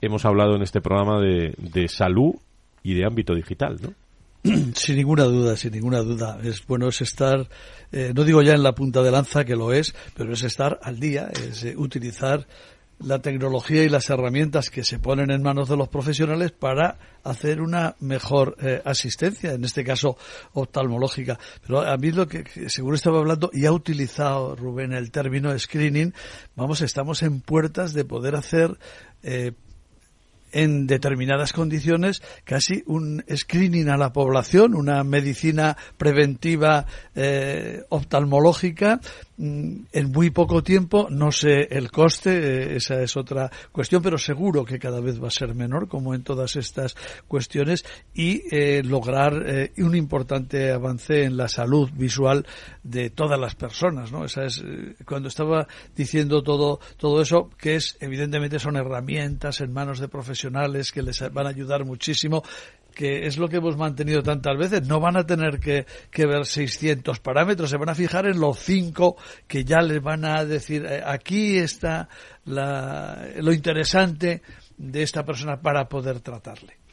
[0.00, 2.34] hemos hablado en este programa de, de salud
[2.82, 3.92] y de ámbito digital, ¿no?
[4.74, 6.38] Sin ninguna duda, sin ninguna duda.
[6.42, 7.48] Es bueno es estar,
[7.92, 10.78] eh, no digo ya en la punta de lanza que lo es, pero es estar
[10.82, 12.46] al día, es eh, utilizar
[12.98, 17.62] la tecnología y las herramientas que se ponen en manos de los profesionales para hacer
[17.62, 20.18] una mejor eh, asistencia, en este caso
[20.52, 21.38] oftalmológica.
[21.66, 26.12] Pero a mí lo que, seguro estaba hablando y ha utilizado Rubén el término screening,
[26.54, 28.76] vamos, estamos en puertas de poder hacer
[30.54, 39.00] en determinadas condiciones casi un screening a la población, una medicina preventiva eh, oftalmológica
[39.36, 44.64] en muy poco tiempo, no sé el coste, eh, esa es otra cuestión, pero seguro
[44.64, 46.94] que cada vez va a ser menor, como en todas estas
[47.26, 52.46] cuestiones, y eh, lograr eh, un importante avance en la salud visual
[52.84, 54.24] de todas las personas, ¿no?
[54.24, 54.62] Esa es,
[55.04, 55.66] cuando estaba
[55.96, 61.20] diciendo todo, todo eso, que es, evidentemente son herramientas en manos de profesionales que les
[61.32, 62.42] van a ayudar muchísimo,
[62.94, 65.86] que es lo que hemos mantenido tantas veces, no van a tener que,
[66.26, 70.44] ver 600 parámetros, se van a fijar en los 5 que ya les van a
[70.44, 72.08] decir, eh, aquí está
[72.44, 74.42] lo interesante
[74.76, 76.83] de esta persona para poder tratarle.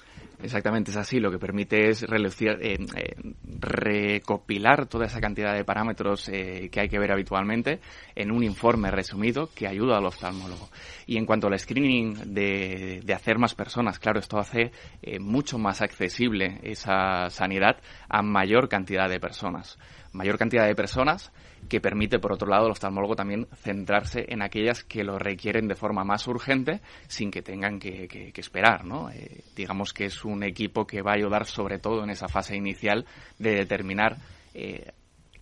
[0.43, 1.19] Exactamente, es así.
[1.19, 3.15] Lo que permite es relucir, eh, eh,
[3.59, 7.79] recopilar toda esa cantidad de parámetros eh, que hay que ver habitualmente
[8.15, 10.69] en un informe resumido que ayuda al oftalmólogo.
[11.05, 14.71] Y en cuanto al screening de, de hacer más personas, claro, esto hace
[15.19, 17.77] mucho más accesible esa sanidad
[18.09, 19.77] a mayor cantidad de personas.
[20.13, 21.31] Mayor cantidad de personas
[21.71, 25.75] que permite, por otro lado, al oftalmólogo también centrarse en aquellas que lo requieren de
[25.75, 29.09] forma más urgente sin que tengan que, esperar, ¿no?
[29.09, 32.57] Eh, digamos que es un equipo que va a ayudar sobre todo en esa fase
[32.57, 33.05] inicial
[33.39, 34.17] de determinar
[34.53, 34.91] eh,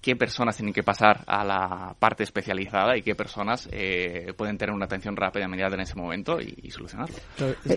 [0.02, 4.74] qué personas tienen que pasar a la parte especializada y qué personas eh, pueden tener
[4.74, 7.16] una atención rápida y inmediata en ese momento y, solucionarlo.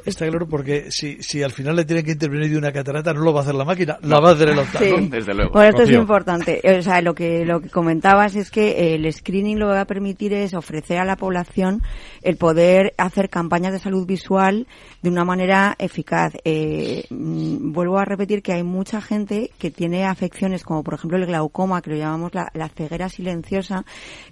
[0.04, 3.20] está claro porque si, si al final le tienen que intervenir de una catarata, no
[3.20, 5.08] lo va a hacer la máquina, la va a hacer el oftalmólogo.
[5.08, 5.52] Desde luego.
[5.52, 6.60] Bueno, esto es importante.
[6.78, 9.86] O sea, lo que, lo que comentabas es que el screening lo que va a
[9.86, 11.82] permitir es ofrecer a la población
[12.22, 14.66] el poder hacer campañas de salud visual
[15.02, 16.34] de una manera eficaz.
[16.44, 21.18] Eh, mm, vuelvo a repetir que hay mucha gente que tiene afecciones como por ejemplo
[21.18, 23.84] el glaucoma, que lo llamamos la, ceguera silenciosa,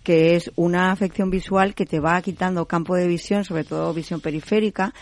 [0.03, 4.21] que es una afección visual que te va quitando campo de visión, sobre todo visión
[4.21, 4.93] periférica,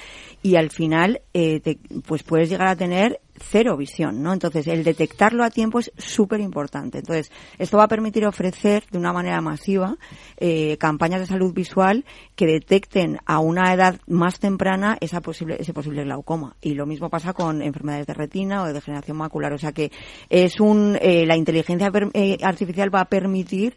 [0.43, 1.61] y al final eh,
[2.07, 4.33] pues puedes llegar a tener cero visión, ¿no?
[4.33, 6.99] Entonces, el detectarlo a tiempo es súper importante.
[6.99, 9.97] Entonces, esto va a permitir ofrecer de una manera masiva
[10.37, 12.05] eh, campañas de salud visual
[12.37, 16.57] que detecten a una edad más temprana esa posible, ese posible glaucoma.
[16.61, 19.53] Y lo mismo pasa con enfermedades de retina o de degeneración macular.
[19.53, 19.91] O sea que
[20.29, 23.77] es un, eh, la inteligencia eh, artificial va a permitir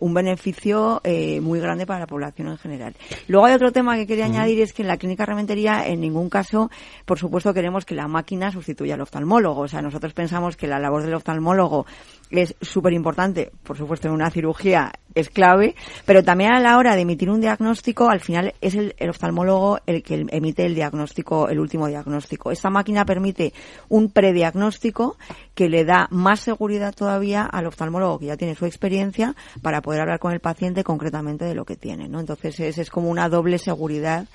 [0.00, 1.00] un beneficio
[1.40, 2.94] muy grande para la población en general.
[3.28, 6.28] Luego hay otro tema que quería añadir es que en la clínica rementería en ningún
[6.28, 6.70] caso,
[7.04, 9.62] por supuesto, queremos que la máquina sustituya al oftalmólogo.
[9.62, 11.86] O sea, nosotros pensamos que la labor del oftalmólogo
[12.30, 15.74] es súper importante, por supuesto en una cirugía es clave,
[16.06, 20.04] pero también a la hora de emitir un diagnóstico, al final es el, oftalmólogo el
[20.04, 22.52] que emite el diagnóstico, el último diagnóstico.
[22.52, 23.52] Esta máquina permite
[23.88, 25.16] un prediagnóstico
[25.54, 30.02] que le da más seguridad todavía al oftalmólogo que ya tiene su experiencia para poder
[30.02, 32.20] hablar con el paciente concretamente de lo que tiene, ¿no?
[32.20, 34.28] Entonces es, es como una doble seguridad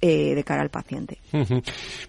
[0.00, 1.18] eh, de cara al paciente.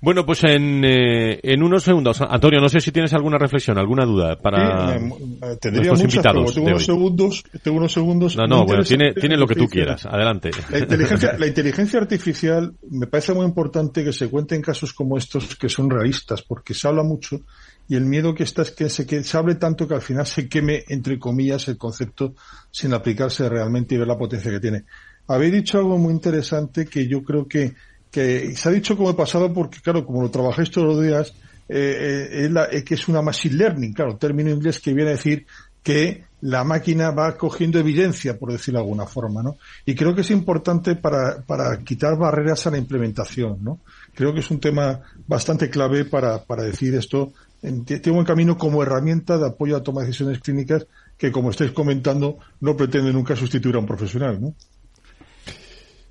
[0.01, 4.05] Bueno, pues en, eh, en unos segundos, Antonio, no sé si tienes alguna reflexión, alguna
[4.05, 6.53] duda para nuestros invitados.
[6.53, 8.37] tengo, unos segundos, tengo unos segundos.
[8.37, 10.05] No, no, bueno, tiene, tiene lo que tú quieras.
[10.05, 10.51] Adelante.
[10.69, 15.55] La inteligencia, la inteligencia artificial me parece muy importante que se cuenten casos como estos
[15.55, 17.41] que son realistas, porque se habla mucho
[17.89, 20.25] y el miedo que está es que se, que se hable tanto que al final
[20.25, 22.35] se queme, entre comillas, el concepto
[22.69, 24.83] sin aplicarse realmente y ver la potencia que tiene.
[25.27, 27.73] Habéis dicho algo muy interesante que yo creo que,
[28.11, 31.33] que se ha dicho como he pasado porque, claro, como lo trabajáis todos los días,
[31.69, 35.13] eh, eh, es, la, que es una machine learning, claro, término inglés que viene a
[35.13, 35.45] decir
[35.83, 39.57] que la máquina va cogiendo evidencia, por decirlo de alguna forma, ¿no?
[39.85, 43.79] Y creo que es importante para, para quitar barreras a la implementación, ¿no?
[44.13, 47.33] Creo que es un tema bastante clave para, para decir esto.
[47.61, 50.85] Tengo un camino como herramienta de apoyo a toma de decisiones clínicas
[51.17, 54.53] que, como estáis comentando, no pretende nunca sustituir a un profesional, ¿no?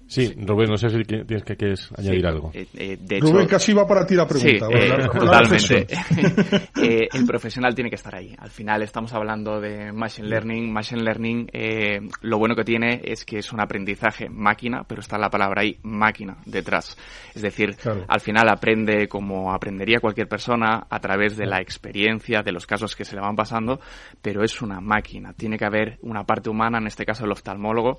[0.09, 2.53] Sí, Rubén, no sé si tienes que quieres añadir algo.
[2.55, 4.69] Eh, eh, Rubén, casi va para ti la pregunta.
[4.69, 5.87] Sí, eh, totalmente.
[7.13, 8.33] el profesional tiene que estar ahí.
[8.39, 10.73] Al final estamos hablando de Machine Learning.
[10.73, 11.49] Machine Learning,
[12.23, 15.79] lo bueno que tiene es que es un aprendizaje máquina, pero está la palabra ahí,
[15.83, 16.97] máquina, detrás.
[17.35, 17.75] Es decir,
[18.07, 22.95] al final aprende como aprendería cualquier persona a través de la experiencia, de los casos
[22.95, 23.81] que se le van pasando,
[24.23, 25.33] pero es una máquina.
[25.33, 27.99] Tiene que haber una parte humana, en este caso el oftalmólogo,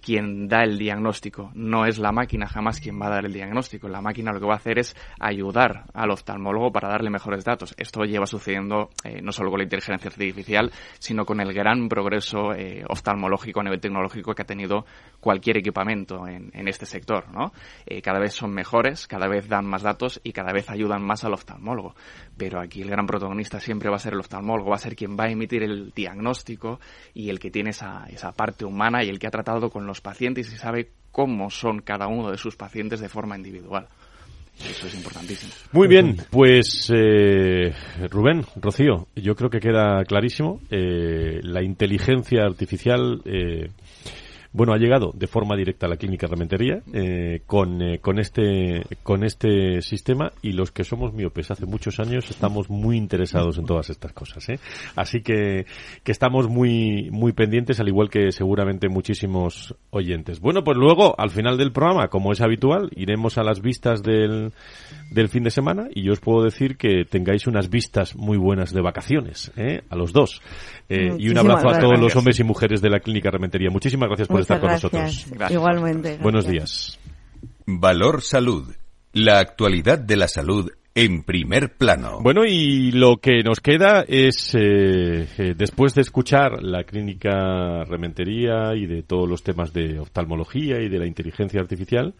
[0.00, 1.07] quien da el diagnóstico
[1.54, 3.88] no es la máquina jamás quien va a dar el diagnóstico.
[3.88, 7.74] La máquina lo que va a hacer es ayudar al oftalmólogo para darle mejores datos.
[7.78, 12.52] Esto lleva sucediendo eh, no solo con la inteligencia artificial, sino con el gran progreso
[12.52, 14.84] eh, oftalmológico a nivel tecnológico que ha tenido
[15.20, 17.30] cualquier equipamiento en, este sector.
[17.32, 17.52] ¿no?
[17.86, 21.24] Eh, cada vez son mejores, cada vez dan más datos y cada vez ayudan más
[21.24, 21.94] al oftalmólogo.
[22.36, 25.16] Pero aquí el gran protagonista siempre va a ser el oftalmólogo, va a ser quien
[25.18, 26.80] va a emitir el diagnóstico
[27.14, 30.00] y el que tiene esa, esa parte humana y el que ha tratado con los
[30.00, 33.86] pacientes y sabe cómo son cada uno de sus pacientes de forma individual.
[34.58, 35.52] Eso es importantísimo.
[35.72, 37.72] Muy bien, pues eh,
[38.10, 40.60] Rubén, Rocío, yo creo que queda clarísimo.
[40.70, 43.70] Eh, la inteligencia artificial eh,
[44.52, 48.82] bueno, ha llegado de forma directa a la clínica Rementería eh, con, eh, con, este,
[49.02, 53.66] con este sistema y los que somos miopes hace muchos años estamos muy interesados en
[53.66, 54.48] todas estas cosas.
[54.48, 54.58] ¿eh?
[54.96, 55.66] Así que,
[56.02, 60.40] que estamos muy, muy pendientes, al igual que seguramente muchísimos oyentes.
[60.40, 64.52] Bueno, pues luego, al final del programa, como es habitual, iremos a las vistas del,
[65.10, 68.72] del fin de semana y yo os puedo decir que tengáis unas vistas muy buenas
[68.72, 69.82] de vacaciones, ¿eh?
[69.90, 70.40] a los dos.
[70.88, 73.68] Eh, y un abrazo a todos los hombres y mujeres de la Clínica Rementería.
[73.70, 75.26] Muchísimas gracias por estar con nosotros.
[75.50, 76.18] Igualmente.
[76.20, 76.98] Buenos días.
[77.66, 78.74] Valor Salud.
[79.12, 82.18] La actualidad de la salud en primer plano.
[82.20, 88.74] Bueno, y lo que nos queda es, eh, eh, después de escuchar la clínica Rementería
[88.74, 92.14] y de todos los temas de oftalmología y de la inteligencia artificial,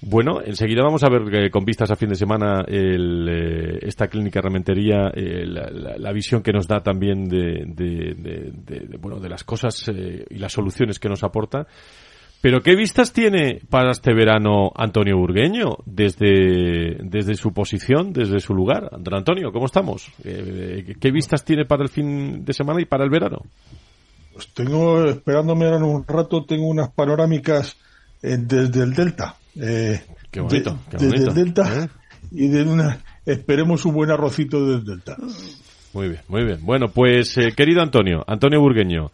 [0.00, 4.06] bueno, enseguida vamos a ver eh, con vistas a fin de semana el, eh, esta
[4.06, 9.88] clínica rementería, eh, la, visión que nos da también de, de, bueno, de las cosas
[9.88, 11.66] y las soluciones que nos aporta.
[12.40, 18.54] Pero ¿qué vistas tiene para este verano Antonio Burgueño desde, desde su posición, desde su
[18.54, 18.90] lugar?
[18.92, 20.12] Antonio, ¿cómo estamos?
[20.22, 23.38] ¿Qué vistas tiene para el fin de semana y para el verano?
[24.32, 27.76] Pues tengo, esperándome ahora un rato, tengo unas panorámicas
[28.22, 29.34] desde el Delta.
[29.56, 31.88] Eh, qué bonito, desde el Delta ¿Eh?
[32.30, 35.16] y de una, esperemos un buen arrocito desde el Delta.
[35.92, 36.58] Muy bien, muy bien.
[36.62, 39.10] Bueno, pues eh, querido Antonio, Antonio Burgueño,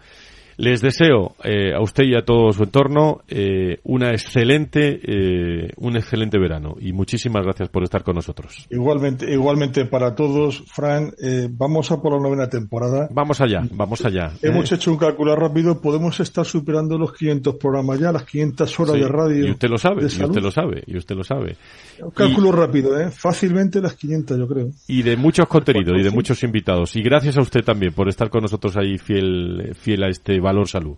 [0.57, 5.97] les deseo eh, a usted y a todo su entorno eh, una excelente, eh, un
[5.97, 8.67] excelente verano y muchísimas gracias por estar con nosotros.
[8.71, 11.13] Igualmente, igualmente para todos, Fran.
[11.51, 13.09] vamos a por la novena temporada.
[13.11, 14.33] Vamos allá, vamos allá.
[14.43, 15.81] Hemos hecho un cálculo rápido.
[15.81, 19.47] Podemos estar superando los 500 programas ya, las 500 horas de radio.
[19.47, 21.57] Y usted lo sabe, y usted lo sabe, y usted lo sabe.
[22.01, 23.11] Un cálculo rápido, ¿eh?
[23.11, 24.71] Fácilmente las 500, yo creo.
[24.89, 26.97] Y de muchos contenidos y de muchos invitados.
[26.97, 30.69] Y gracias a usted también por estar con nosotros ahí fiel, fiel a este Valor
[30.69, 30.97] Salud.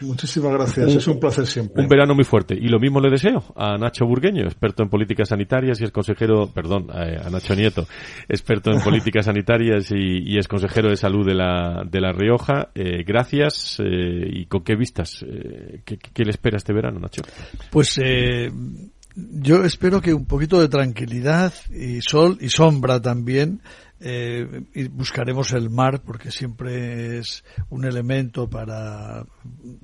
[0.00, 1.82] Muchísimas gracias, es un placer siempre.
[1.82, 2.54] Un verano muy fuerte.
[2.54, 6.48] Y lo mismo le deseo a Nacho Burgueño, experto en políticas sanitarias y es consejero,
[6.52, 7.86] perdón, a Nacho Nieto,
[8.28, 12.68] experto en políticas sanitarias y, es consejero de salud de La, de la Rioja.
[12.74, 13.80] Eh, gracias.
[13.80, 15.24] Eh, ¿Y con qué vistas?
[15.26, 17.22] Eh, ¿qué, le espera este verano, Nacho?
[17.70, 17.98] Pues
[19.18, 23.62] yo espero que un poquito de tranquilidad y sol y sombra también
[24.00, 29.26] eh, y buscaremos el mar porque siempre es un elemento para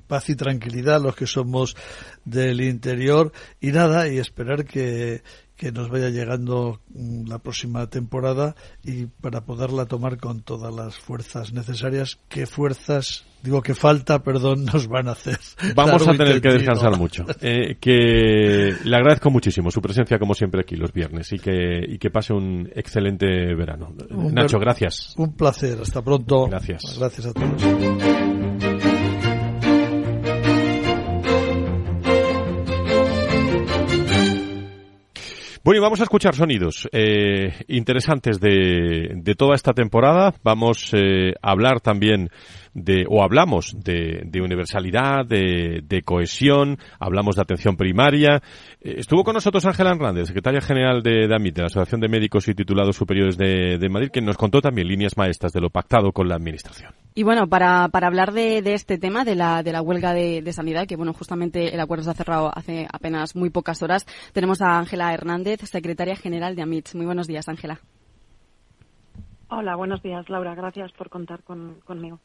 [0.07, 1.77] paz y tranquilidad los que somos
[2.25, 5.25] del interior y nada y esperar que,
[5.57, 8.55] que nos vaya llegando mm, la próxima temporada
[8.85, 12.21] y para poderla tomar con todas las fuerzas necesarias.
[12.29, 15.39] ¿Qué fuerzas, digo que falta, perdón, nos van a hacer?
[15.75, 17.25] Vamos a tener que descansar mucho.
[17.47, 21.99] Eh, que le agradezco muchísimo su presencia como siempre aquí los viernes y que, y
[21.99, 23.93] que pase un excelente verano.
[24.33, 25.15] Nacho, gracias.
[25.19, 25.79] Un placer.
[25.83, 26.47] Hasta pronto.
[26.47, 26.97] Gracias.
[26.99, 28.65] Gracias a todos.
[35.65, 40.35] Bueno, y vamos a escuchar sonidos eh, interesantes de, de, toda esta temporada.
[40.43, 42.29] Vamos eh, a hablar también
[42.75, 48.43] de, o hablamos de, de universalidad, de, de, cohesión, hablamos de atención primaria.
[48.81, 52.49] Eh, estuvo con nosotros Ángela Hernández, secretaria general de DAMIT, de la Asociación de Médicos
[52.49, 56.13] y Titulados Superiores de, de Madrid, que nos contó también líneas maestras de lo pactado
[56.13, 56.93] con la Administración.
[57.15, 60.43] Y bueno, para, para hablar de, de este tema, de la, de la huelga de,
[60.43, 64.05] de sanidad, que bueno, justamente el acuerdo se ha cerrado hace apenas muy pocas horas,
[64.33, 66.95] tenemos a Ángela Hernández, secretaria general de AMIT.
[66.95, 67.81] Muy buenos días, Ángela.
[69.57, 70.55] Hola, buenos días, Laura.
[70.57, 72.19] Gracias por contar con, conmigo.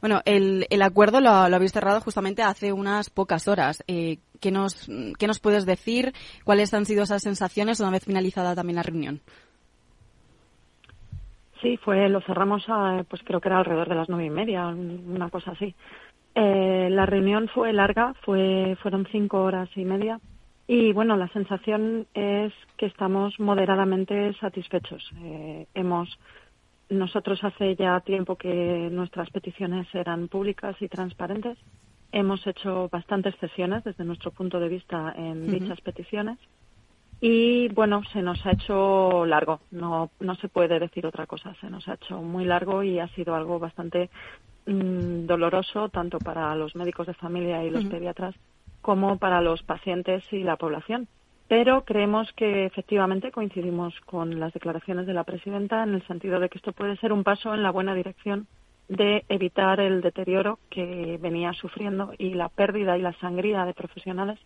[0.00, 3.84] Bueno, el, el acuerdo lo, lo, habéis cerrado justamente hace unas pocas horas.
[3.86, 6.14] Eh, ¿qué, nos, ¿Qué nos puedes decir?
[6.42, 9.20] ¿Cuáles han sido esas sensaciones una vez finalizada también la reunión?
[11.60, 14.66] Sí, fue, lo cerramos, a, pues creo que era alrededor de las nueve y media,
[14.68, 15.74] una cosa así.
[16.34, 20.18] Eh, la reunión fue larga, fue, fueron cinco horas y media.
[20.66, 25.10] Y bueno, la sensación es que estamos moderadamente satisfechos.
[25.22, 26.08] Eh, hemos
[26.90, 31.56] nosotros hace ya tiempo que nuestras peticiones eran públicas y transparentes.
[32.12, 35.60] Hemos hecho bastantes sesiones desde nuestro punto de vista en uh -huh.
[35.60, 36.38] dichas peticiones.
[37.20, 41.68] Y bueno, se nos ha hecho largo, no, no se puede decir otra cosa, se
[41.68, 44.08] nos ha hecho muy largo y ha sido algo bastante
[44.66, 47.90] mmm, doloroso tanto para los médicos de familia y los uh -huh.
[47.90, 48.34] pediatras
[48.80, 51.08] como para los pacientes y la población
[51.50, 56.48] pero creemos que efectivamente coincidimos con las declaraciones de la presidenta en el sentido de
[56.48, 58.46] que esto puede ser un paso en la buena dirección
[58.88, 64.38] de evitar el deterioro que venía sufriendo y la pérdida y la sangría de profesionales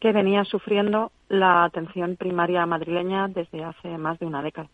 [0.00, 4.68] que venía sufriendo la atención primaria madrileña desde hace más de una década.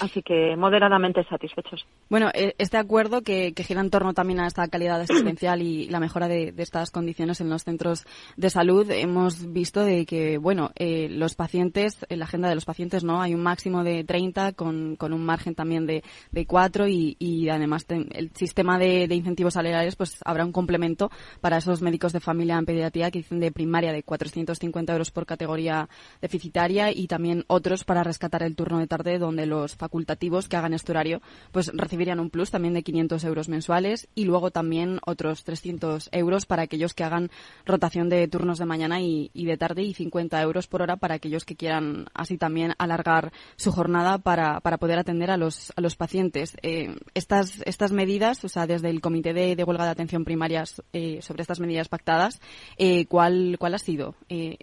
[0.00, 1.86] Así que moderadamente satisfechos.
[2.08, 5.88] Bueno, e, este acuerdo que, que, gira en torno también a esta calidad asistencial y
[5.88, 8.06] la mejora de, de, estas condiciones en los centros
[8.36, 12.64] de salud, hemos visto de que, bueno, eh, los pacientes, en la agenda de los
[12.64, 13.20] pacientes, ¿no?
[13.20, 17.50] Hay un máximo de 30 con, con un margen también de, de 4 y, y
[17.50, 21.10] además el sistema de, de, incentivos salariales, pues habrá un complemento
[21.42, 25.26] para esos médicos de familia en pediatría que dicen de primaria de 450 euros por
[25.26, 25.88] categoría
[26.22, 30.56] deficitaria y también otros para rescatar el turno de tarde donde los los facultativos que
[30.56, 31.20] hagan este horario
[31.52, 36.46] pues recibirían un plus también de 500 euros mensuales y luego también otros 300 euros
[36.46, 37.30] para aquellos que hagan
[37.66, 41.44] rotación de turnos de mañana y, de tarde y 50 euros por hora para aquellos
[41.44, 45.96] que quieran así también alargar su jornada para, para poder atender a los, a los
[45.96, 46.56] pacientes.
[46.62, 50.64] Eh, estas, estas medidas, o sea, desde el Comité de, de Huelga de Atención Primaria
[50.92, 52.40] eh, sobre estas medidas pactadas,
[52.76, 54.14] eh, ¿cuál, ¿cuál ha sido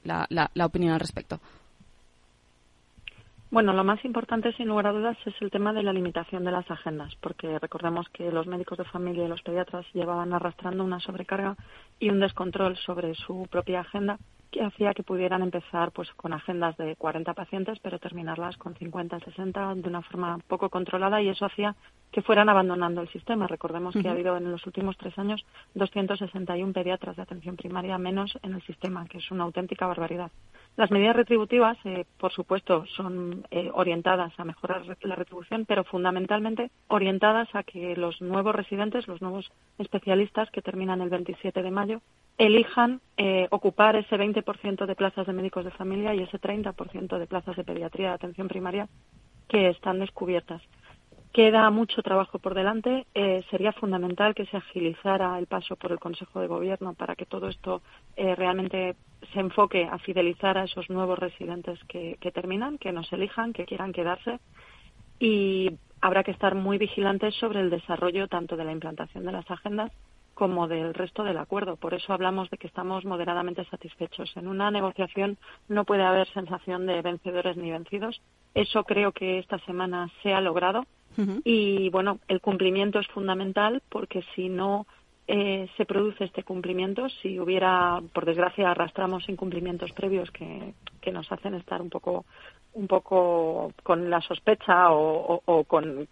[0.04, 1.40] la, la, la opinión al respecto?
[3.56, 6.52] Bueno, lo más importante, sin lugar a dudas, es el tema de la limitación de
[6.52, 11.00] las agendas, porque recordemos que los médicos de familia y los pediatras llevaban arrastrando una
[11.00, 11.56] sobrecarga
[11.98, 14.20] y un descontrol sobre su propia agenda
[14.52, 19.22] que hacía que pudieran empezar pues con agendas de 40 pacientes, pero terminarlas con 50,
[19.22, 21.78] 60 de una forma poco controlada y eso hacía
[22.16, 23.46] que fueran abandonando el sistema.
[23.46, 24.02] Recordemos uh -huh.
[24.02, 28.54] que ha habido en los últimos tres años 261 pediatras de atención primaria menos en
[28.54, 30.32] el sistema, que es una auténtica barbaridad.
[30.78, 36.72] Las medidas retributivas, eh, por supuesto, son eh, orientadas a mejorar la retribución, pero fundamentalmente
[36.88, 42.00] orientadas a que los nuevos residentes, los nuevos especialistas que terminan el 27 de mayo,
[42.38, 47.28] elijan eh, ocupar ese 20% de plazas de médicos de familia y ese 30% de
[47.28, 48.88] plazas de pediatría de atención primaria
[49.50, 50.62] que están descubiertas.
[51.36, 53.08] Queda mucho trabajo por delante.
[53.14, 57.26] Eh, sería fundamental que se agilizara el paso por el Consejo de Gobierno para que
[57.26, 57.82] todo esto
[58.16, 58.96] eh, realmente
[59.34, 63.66] se enfoque a fidelizar a esos nuevos residentes que, que terminan, que nos elijan, que
[63.66, 64.40] quieran quedarse.
[65.20, 69.52] Y habrá que estar muy vigilantes sobre el desarrollo tanto de la implantación de las
[69.52, 69.92] agendas
[70.36, 71.76] como del resto del acuerdo.
[71.76, 74.32] Por eso hablamos de que estamos moderadamente satisfechos.
[74.38, 78.22] En una negociación no puede haber sensación de vencedores ni vencidos.
[78.54, 80.86] Eso creo que esta semana se ha logrado
[81.44, 84.86] Y bueno, el cumplimiento es fundamental porque si no
[85.28, 91.32] eh, se produce este cumplimiento, si hubiera, por desgracia, arrastramos incumplimientos previos que, que nos
[91.32, 92.26] hacen estar un poco
[92.74, 96.10] un poco con la sospecha o con,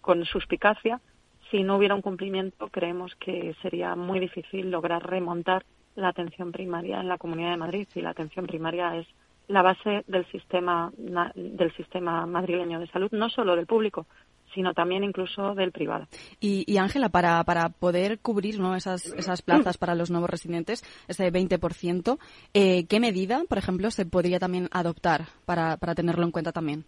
[0.00, 1.02] con suspicacia,
[1.50, 7.00] si no hubiera un cumplimiento, creemos que sería muy difícil lograr remontar la atención primaria
[7.00, 7.88] en la Comunidad de Madrid.
[7.94, 9.06] Y la atención primaria es
[9.46, 10.92] la base del sistema
[11.34, 14.06] del sistema madrileño de salud, no solo del público,
[14.54, 16.06] sino también incluso del privado.
[16.40, 18.74] Y Ángela, para, para poder cubrir ¿no?
[18.76, 22.18] esas, esas plazas para los nuevos residentes, ese 20%,
[22.54, 26.84] eh, ¿qué medida, por ejemplo, se podría también adoptar para, para tenerlo en cuenta también?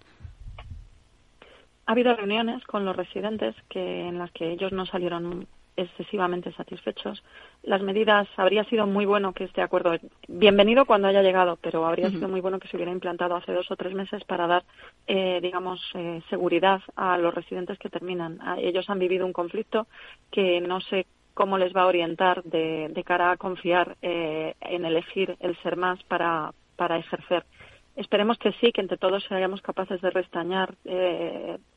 [1.86, 5.48] Ha habido reuniones con los residentes que, en las que ellos no salieron
[5.82, 7.22] excesivamente satisfechos.
[7.62, 9.92] Las medidas, habría sido muy bueno que este acuerdo,
[10.28, 13.70] bienvenido cuando haya llegado, pero habría sido muy bueno que se hubiera implantado hace dos
[13.70, 14.64] o tres meses para dar,
[15.06, 18.38] eh, digamos, eh, seguridad a los residentes que terminan.
[18.58, 19.86] ellos han vivido un conflicto
[20.30, 25.36] que no sé cómo les va a orientar de, cara a confiar eh, en elegir
[25.40, 27.44] el ser más para, para ejercer.
[27.96, 30.74] Esperemos que sí, que entre todos seamos capaces de restañar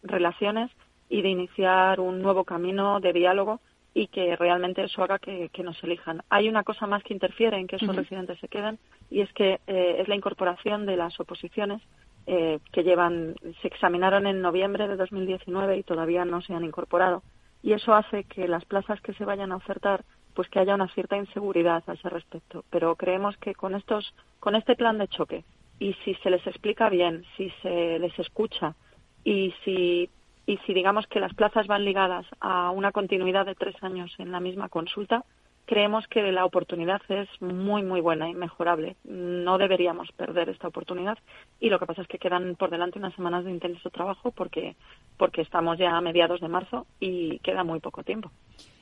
[0.04, 0.70] relaciones
[1.10, 3.60] y de iniciar un nuevo camino de diálogo
[3.94, 6.24] y que realmente eso haga que, nos elijan.
[6.30, 8.80] Hay una cosa más que interfiere en que esos residentes se queden
[9.10, 11.82] y es que eh, es la incorporación de las oposiciones
[12.26, 17.22] eh, que llevan, se examinaron en noviembre de 2019 y todavía no se han incorporado.
[17.62, 20.88] Y eso hace que las plazas que se vayan a ofertar, pues que haya una
[20.90, 22.66] cierta inseguridad a ese respecto.
[22.70, 25.44] Pero creemos que con estos, con este plan de choque
[25.80, 28.76] y si se les explica bien, si se les escucha
[29.24, 30.10] y si
[30.46, 34.32] y si digamos que las plazas van ligadas a una continuidad de tres años en
[34.32, 35.24] la misma consulta,
[35.66, 38.98] creemos que la oportunidad es muy, muy buena y mejorable.
[39.06, 41.18] No deberíamos perder esta oportunidad
[41.60, 44.76] y lo que pasa es que quedan por delante unas semanas de intenso trabajo porque,
[45.18, 48.32] porque estamos ya a mediados de marzo y queda muy poco tiempo.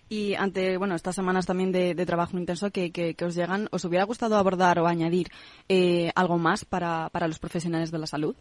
[0.09, 4.03] Y ante bueno estas semanas también de, trabajo intenso que, que, os llegan, ¿os hubiera
[4.03, 5.27] gustado abordar o añadir
[5.69, 8.35] eh, algo más para, para los profesionales de la salud?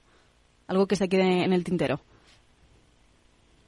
[0.66, 2.00] ¿Algo que se quede en el tintero?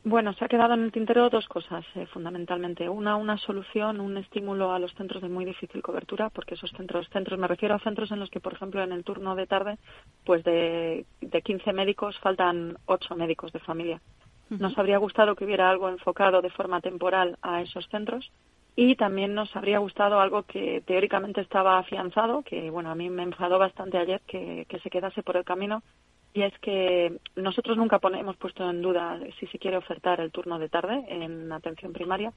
[0.04, 2.88] Bueno, se ha quedado en el tintero dos cosas, eh, fundamentalmente.
[2.88, 7.08] Una, una solución, un estímulo a los centros de muy difícil cobertura, porque esos centros,
[7.10, 9.78] centros, me refiero a centros en los que, por ejemplo, en el turno de tarde,
[10.24, 14.00] pues de, de 15 médicos faltan 8 médicos de familia.
[14.50, 18.30] Nos habría gustado que hubiera algo enfocado de forma temporal a esos centros
[18.76, 23.22] y también nos habría gustado algo que teóricamente estaba afianzado, que bueno, a mí me
[23.22, 25.82] enfadó bastante ayer que, que se quedase por el camino,
[26.34, 30.58] y es que nosotros nunca hemos puesto en duda si se quiere ofertar el turno
[30.58, 32.32] de tarde en atención primaria,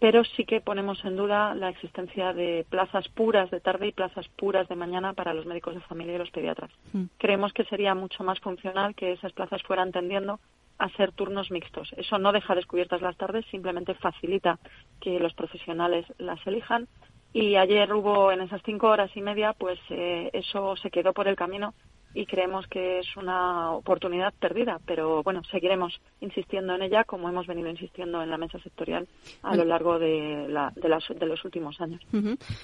[0.00, 4.28] pero sí que ponemos en duda la existencia de plazas puras de tarde y plazas
[4.28, 6.70] puras de mañana para los médicos de familia y los pediatras.
[6.92, 7.04] Mm.
[7.18, 10.40] Creemos que sería mucho más funcional que esas plazas fueran tendiendo
[10.78, 11.92] a ser turnos mixtos.
[11.96, 14.60] Eso no deja descubiertas las tardes, simplemente facilita
[15.00, 16.86] que los profesionales las elijan.
[17.32, 21.28] Y ayer hubo en esas cinco horas y media, pues eh, eso se quedó por
[21.28, 21.74] el camino
[22.14, 27.46] y creemos que es una oportunidad perdida, pero bueno, seguiremos insistiendo en ella como hemos
[27.46, 29.06] venido insistiendo en la mesa sectorial
[29.42, 32.00] a lo largo de, la, de, las, de los últimos años.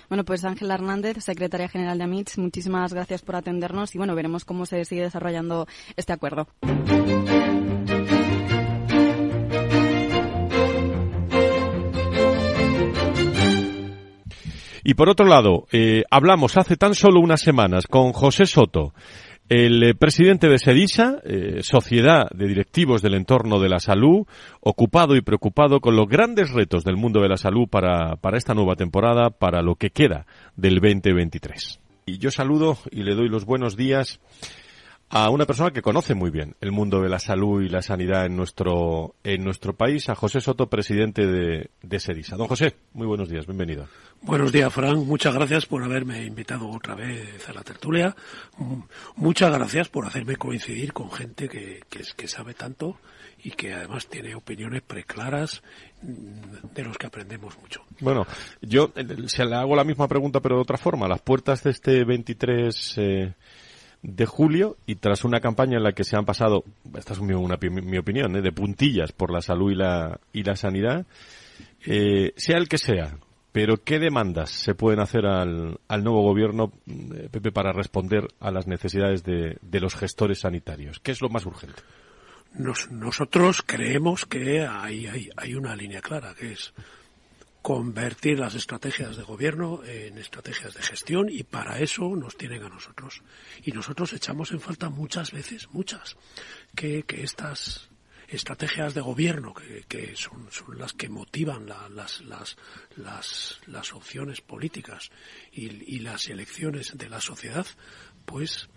[0.08, 4.44] Bueno, pues Ángela Hernández, secretaria general de AMITS, muchísimas gracias por atendernos y bueno, veremos
[4.44, 5.66] cómo se sigue desarrollando
[5.96, 6.46] este acuerdo.
[14.86, 18.92] Y por otro lado, eh, hablamos hace tan solo unas semanas con José Soto,
[19.54, 24.26] el eh, presidente de SEDISA, eh, Sociedad de Directivos del Entorno de la Salud,
[24.60, 28.52] ocupado y preocupado con los grandes retos del mundo de la salud para, para esta
[28.52, 30.26] nueva temporada, para lo que queda
[30.56, 31.78] del 2023.
[32.06, 34.18] Y yo saludo y le doy los buenos días
[35.08, 38.26] a una persona que conoce muy bien el mundo de la salud y la sanidad
[38.26, 42.36] en nuestro, en nuestro país, a José Soto, presidente de, de SEDISA.
[42.36, 43.86] Don José, muy buenos días, bienvenido.
[44.26, 45.06] Buenos días, Fran.
[45.06, 48.16] Muchas gracias por haberme invitado otra vez a la tertulia.
[49.16, 52.96] Muchas gracias por hacerme coincidir con gente que, que, sabe tanto
[53.42, 55.62] y que además tiene opiniones preclaras
[56.00, 57.82] de los que aprendemos mucho.
[58.00, 58.26] Bueno,
[58.62, 58.92] yo
[59.26, 61.06] se le hago la misma pregunta pero de otra forma.
[61.06, 63.34] Las puertas de este 23 eh,
[64.00, 66.64] de julio y tras una campaña en la que se han pasado,
[66.96, 70.56] esta es mi, mi opinión, eh, de puntillas por la salud y la, y la
[70.56, 71.04] sanidad,
[71.84, 73.18] eh, sea el que sea,
[73.54, 78.50] pero ¿qué demandas se pueden hacer al, al nuevo gobierno, eh, Pepe, para responder a
[78.50, 80.98] las necesidades de, de, los gestores sanitarios?
[80.98, 81.80] ¿Qué es lo más urgente?
[82.90, 86.72] nosotros creemos que hay, hay, hay una línea clara, que es
[87.62, 92.68] convertir las estrategias de gobierno en estrategias de gestión y para eso nos tienen a
[92.68, 93.22] nosotros.
[93.62, 96.16] Y nosotros echamos en falta muchas veces, muchas,
[96.74, 97.88] que, que estas
[98.28, 100.48] estrategias de gobierno que, son,
[100.78, 102.56] las que motivan las, las,
[102.96, 105.10] las, las, opciones políticas
[105.52, 107.66] y, las elecciones de la sociedad,
[108.24, 108.68] pues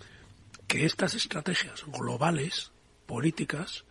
[0.68, 2.72] que estas estrategias globales,
[3.06, 3.86] políticas,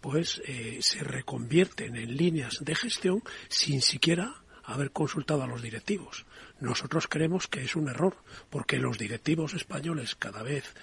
[0.00, 6.26] pues eh, se reconvierten en líneas de gestión sin siquiera haber consultado a los directivos.
[6.60, 8.16] Nosotros creemos que es un error,
[8.50, 10.74] porque los directivos españoles cada vez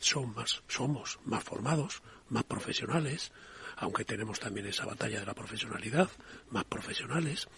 [0.00, 3.32] son más, somos más formados, más profesionales,
[3.76, 6.08] aunque tenemos también esa batalla de la profesionalidad,
[6.50, 7.48] más profesionales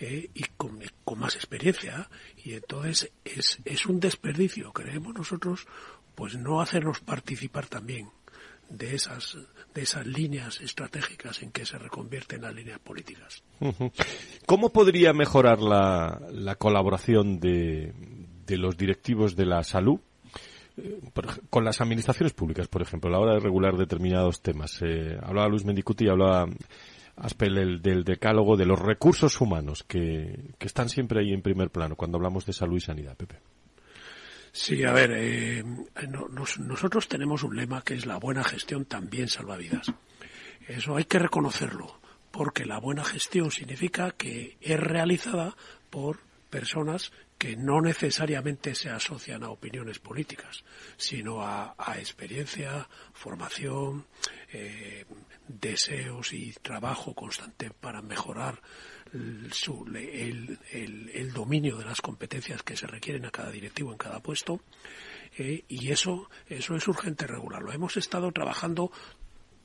[0.00, 0.80] eh, y con,
[1.16, 2.08] más experiencia.
[2.36, 5.66] Y entonces es, un desperdicio, creemos nosotros,
[6.14, 8.08] pues no hacernos participar también
[8.68, 9.36] de esas
[9.74, 13.42] de esas líneas estratégicas en que se reconvierten las líneas políticas.
[14.46, 17.92] ¿Cómo podría mejorar la, la colaboración de,
[18.46, 20.00] los directivos de la salud
[21.50, 24.80] con las administraciones públicas, por ejemplo, a la hora de regular determinados temas.
[24.82, 26.48] Eh, hablaba Luis Mendicuti y hablaba
[27.16, 32.16] Aspel del, decálogo de los recursos humanos que, están siempre ahí en primer plano cuando
[32.16, 33.38] hablamos de salud y sanidad, Pepe.
[34.50, 35.64] Sí, a ver, eh,
[36.58, 39.92] nosotros tenemos un lema que es la buena gestión también salva vidas.
[40.68, 41.98] Eso hay que reconocerlo,
[42.30, 45.56] porque la buena gestión significa que es realizada
[45.90, 46.20] por
[46.50, 47.12] personas
[47.44, 50.64] que no necesariamente se asocian a opiniones políticas,
[50.96, 54.06] sino a, experiencia, formación,
[54.50, 55.04] eh,
[55.46, 58.62] deseos y trabajo constante para mejorar
[59.12, 64.62] el, el, dominio de las competencias que se requieren a cada directivo en cada puesto.
[65.36, 67.72] Eh, y eso, eso es urgente regularlo.
[67.72, 68.90] Hemos estado trabajando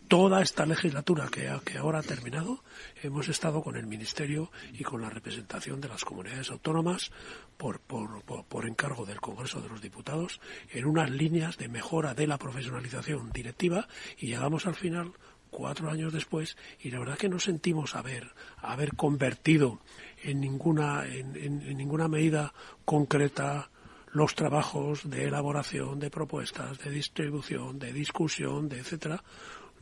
[0.10, 2.64] toda esta legislatura que, que ahora ha terminado,
[3.04, 7.12] hemos estado con el Ministerio y con la representación de las comunidades autónomas
[7.58, 10.42] por, por, encargo del Congreso de los Diputados
[10.72, 13.88] en unas líneas de mejora de la profesionalización directiva
[14.18, 15.14] y llegamos al final
[15.52, 19.80] cuatro años después y la verdad que no sentimos haber, haber convertido
[20.24, 22.52] en ninguna, en, en ninguna medida
[22.84, 23.70] concreta
[24.12, 29.24] los trabajos de elaboración de propuestas, de distribución, de discusión, de etcétera,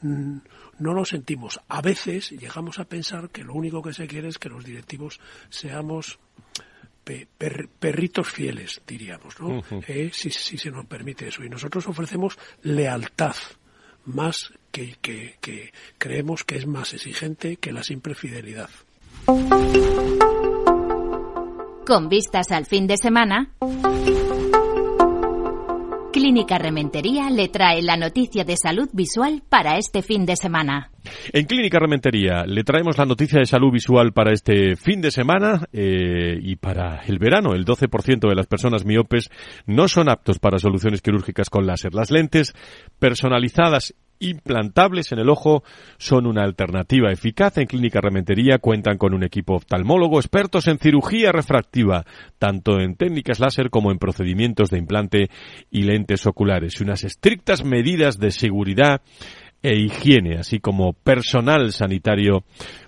[0.01, 1.59] no lo sentimos.
[1.67, 5.19] A veces llegamos a pensar que lo único que se quiere es que los directivos
[5.49, 6.19] seamos
[7.79, 9.63] perritos fieles, diríamos, ¿no?
[9.87, 11.43] Eh, si, se nos permite eso.
[11.43, 13.35] Y nosotros ofrecemos lealtad,
[14.05, 18.69] más que, que creemos que es más exigente que la simple fidelidad.
[21.85, 23.53] Con vistas al fin de semana.
[26.27, 30.91] Clínica Rementería le trae la noticia de salud visual para este fin de semana.
[31.31, 35.69] En Clínica Rementería le traemos la noticia de salud visual para este fin de semana
[35.71, 37.53] eh, y para el verano.
[37.53, 39.29] El 12% de las personas miopes
[39.67, 41.93] no son aptos para soluciones quirúrgicas con láser.
[41.93, 42.53] Las lentes
[42.99, 45.63] personalizadas implantables en el ojo
[45.97, 47.57] son una alternativa eficaz.
[47.57, 52.05] En Clínica Rementería cuentan con un equipo oftalmólogo expertos en cirugía refractiva,
[52.39, 55.29] tanto en técnicas láser como en procedimientos de implante
[55.71, 59.01] y lentes oculares y unas estrictas medidas de seguridad
[59.63, 62.43] e higiene, así como personal sanitario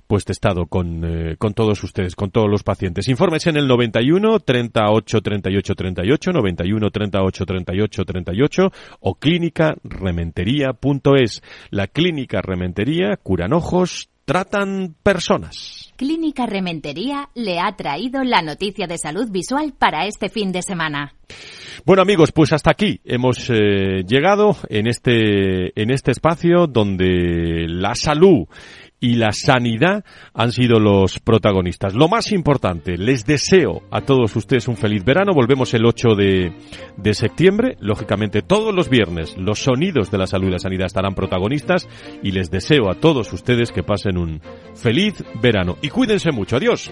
[0.09, 3.07] pues testado con, eh, con todos ustedes, con todos los pacientes.
[3.07, 11.43] Informes en el 91 38 38 38, 91 38 38 38 o clínicarementería.es.
[11.69, 15.93] La clínica Rementería curan ojos, tratan personas.
[15.95, 21.13] Clínica Rementería le ha traído la noticia de salud visual para este fin de semana.
[21.85, 27.93] Bueno amigos, pues hasta aquí hemos eh, llegado en este en este espacio donde la
[27.93, 28.47] salud
[28.99, 31.93] y la sanidad han sido los protagonistas.
[31.93, 35.33] Lo más importante, les deseo a todos ustedes un feliz verano.
[35.33, 36.51] Volvemos el 8 de,
[36.97, 37.77] de, septiembre.
[37.79, 41.87] Lógicamente, todos los viernes los sonidos de la salud y la sanidad estarán protagonistas
[42.23, 44.41] y les deseo a todos ustedes que pasen un
[44.75, 45.77] feliz verano.
[45.81, 46.57] Y cuídense mucho.
[46.57, 46.91] Adiós.